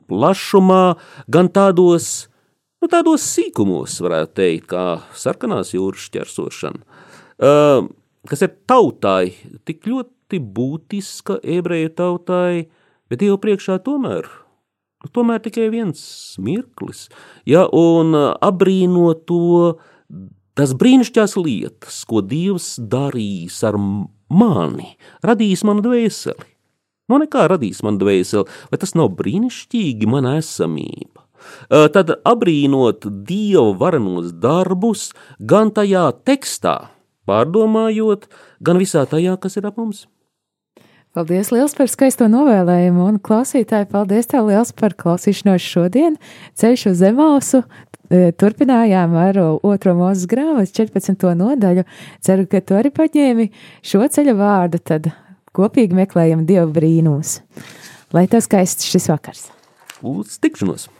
[0.09, 0.85] plašumā,
[1.29, 2.30] gan tādos,
[2.81, 4.85] nu, tādos sīkumos, varētu teikt, kā
[5.17, 7.01] sarkanās jūras šķērsošana,
[7.45, 7.89] uh,
[8.31, 9.33] kas ir tautai
[9.69, 12.69] tik ļoti būtiska ebreju tautai,
[13.11, 14.29] bet Dievu priekšā tomēr
[15.09, 16.01] Tomēr tikai viens
[16.45, 17.07] mirklis,
[17.49, 19.79] ja, un apbrīno to,
[20.53, 24.91] tas brīnišķīgās lietas, ko Dievs darīs ar mani,
[25.25, 26.45] radīs manu dvēseli.
[27.09, 31.20] No nekā radīs manu dvēseli, vai tas nav brīnišķīgi, mana esamība?
[31.69, 36.77] Tad apbrīnot Dieva varenos darbus, gan tajā tekstā,
[37.29, 38.27] pārdomājot,
[38.65, 40.07] gan visā tajā, kas ir ap mums.
[41.11, 46.19] Paldies liels par skaisto novēlējumu, un klausītāji, paldies tev liels par klausīšanos šodien.
[46.55, 47.65] Ceļš uz Zemausu.
[48.07, 51.35] e, Turpinājām ar otro mūzes grāmatas 14.
[51.35, 51.83] nodaļu.
[52.23, 53.49] Ceru, ka tu arī paņēmi
[53.83, 55.11] šo ceļa vārdu, tad
[55.51, 57.41] kopīgi meklējam Dievu brīnums.
[58.15, 59.49] Lai tas skaists šis vakars!
[60.07, 61.00] Uz tikšanos!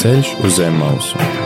[0.00, 1.39] Ceļš uz zem mausu.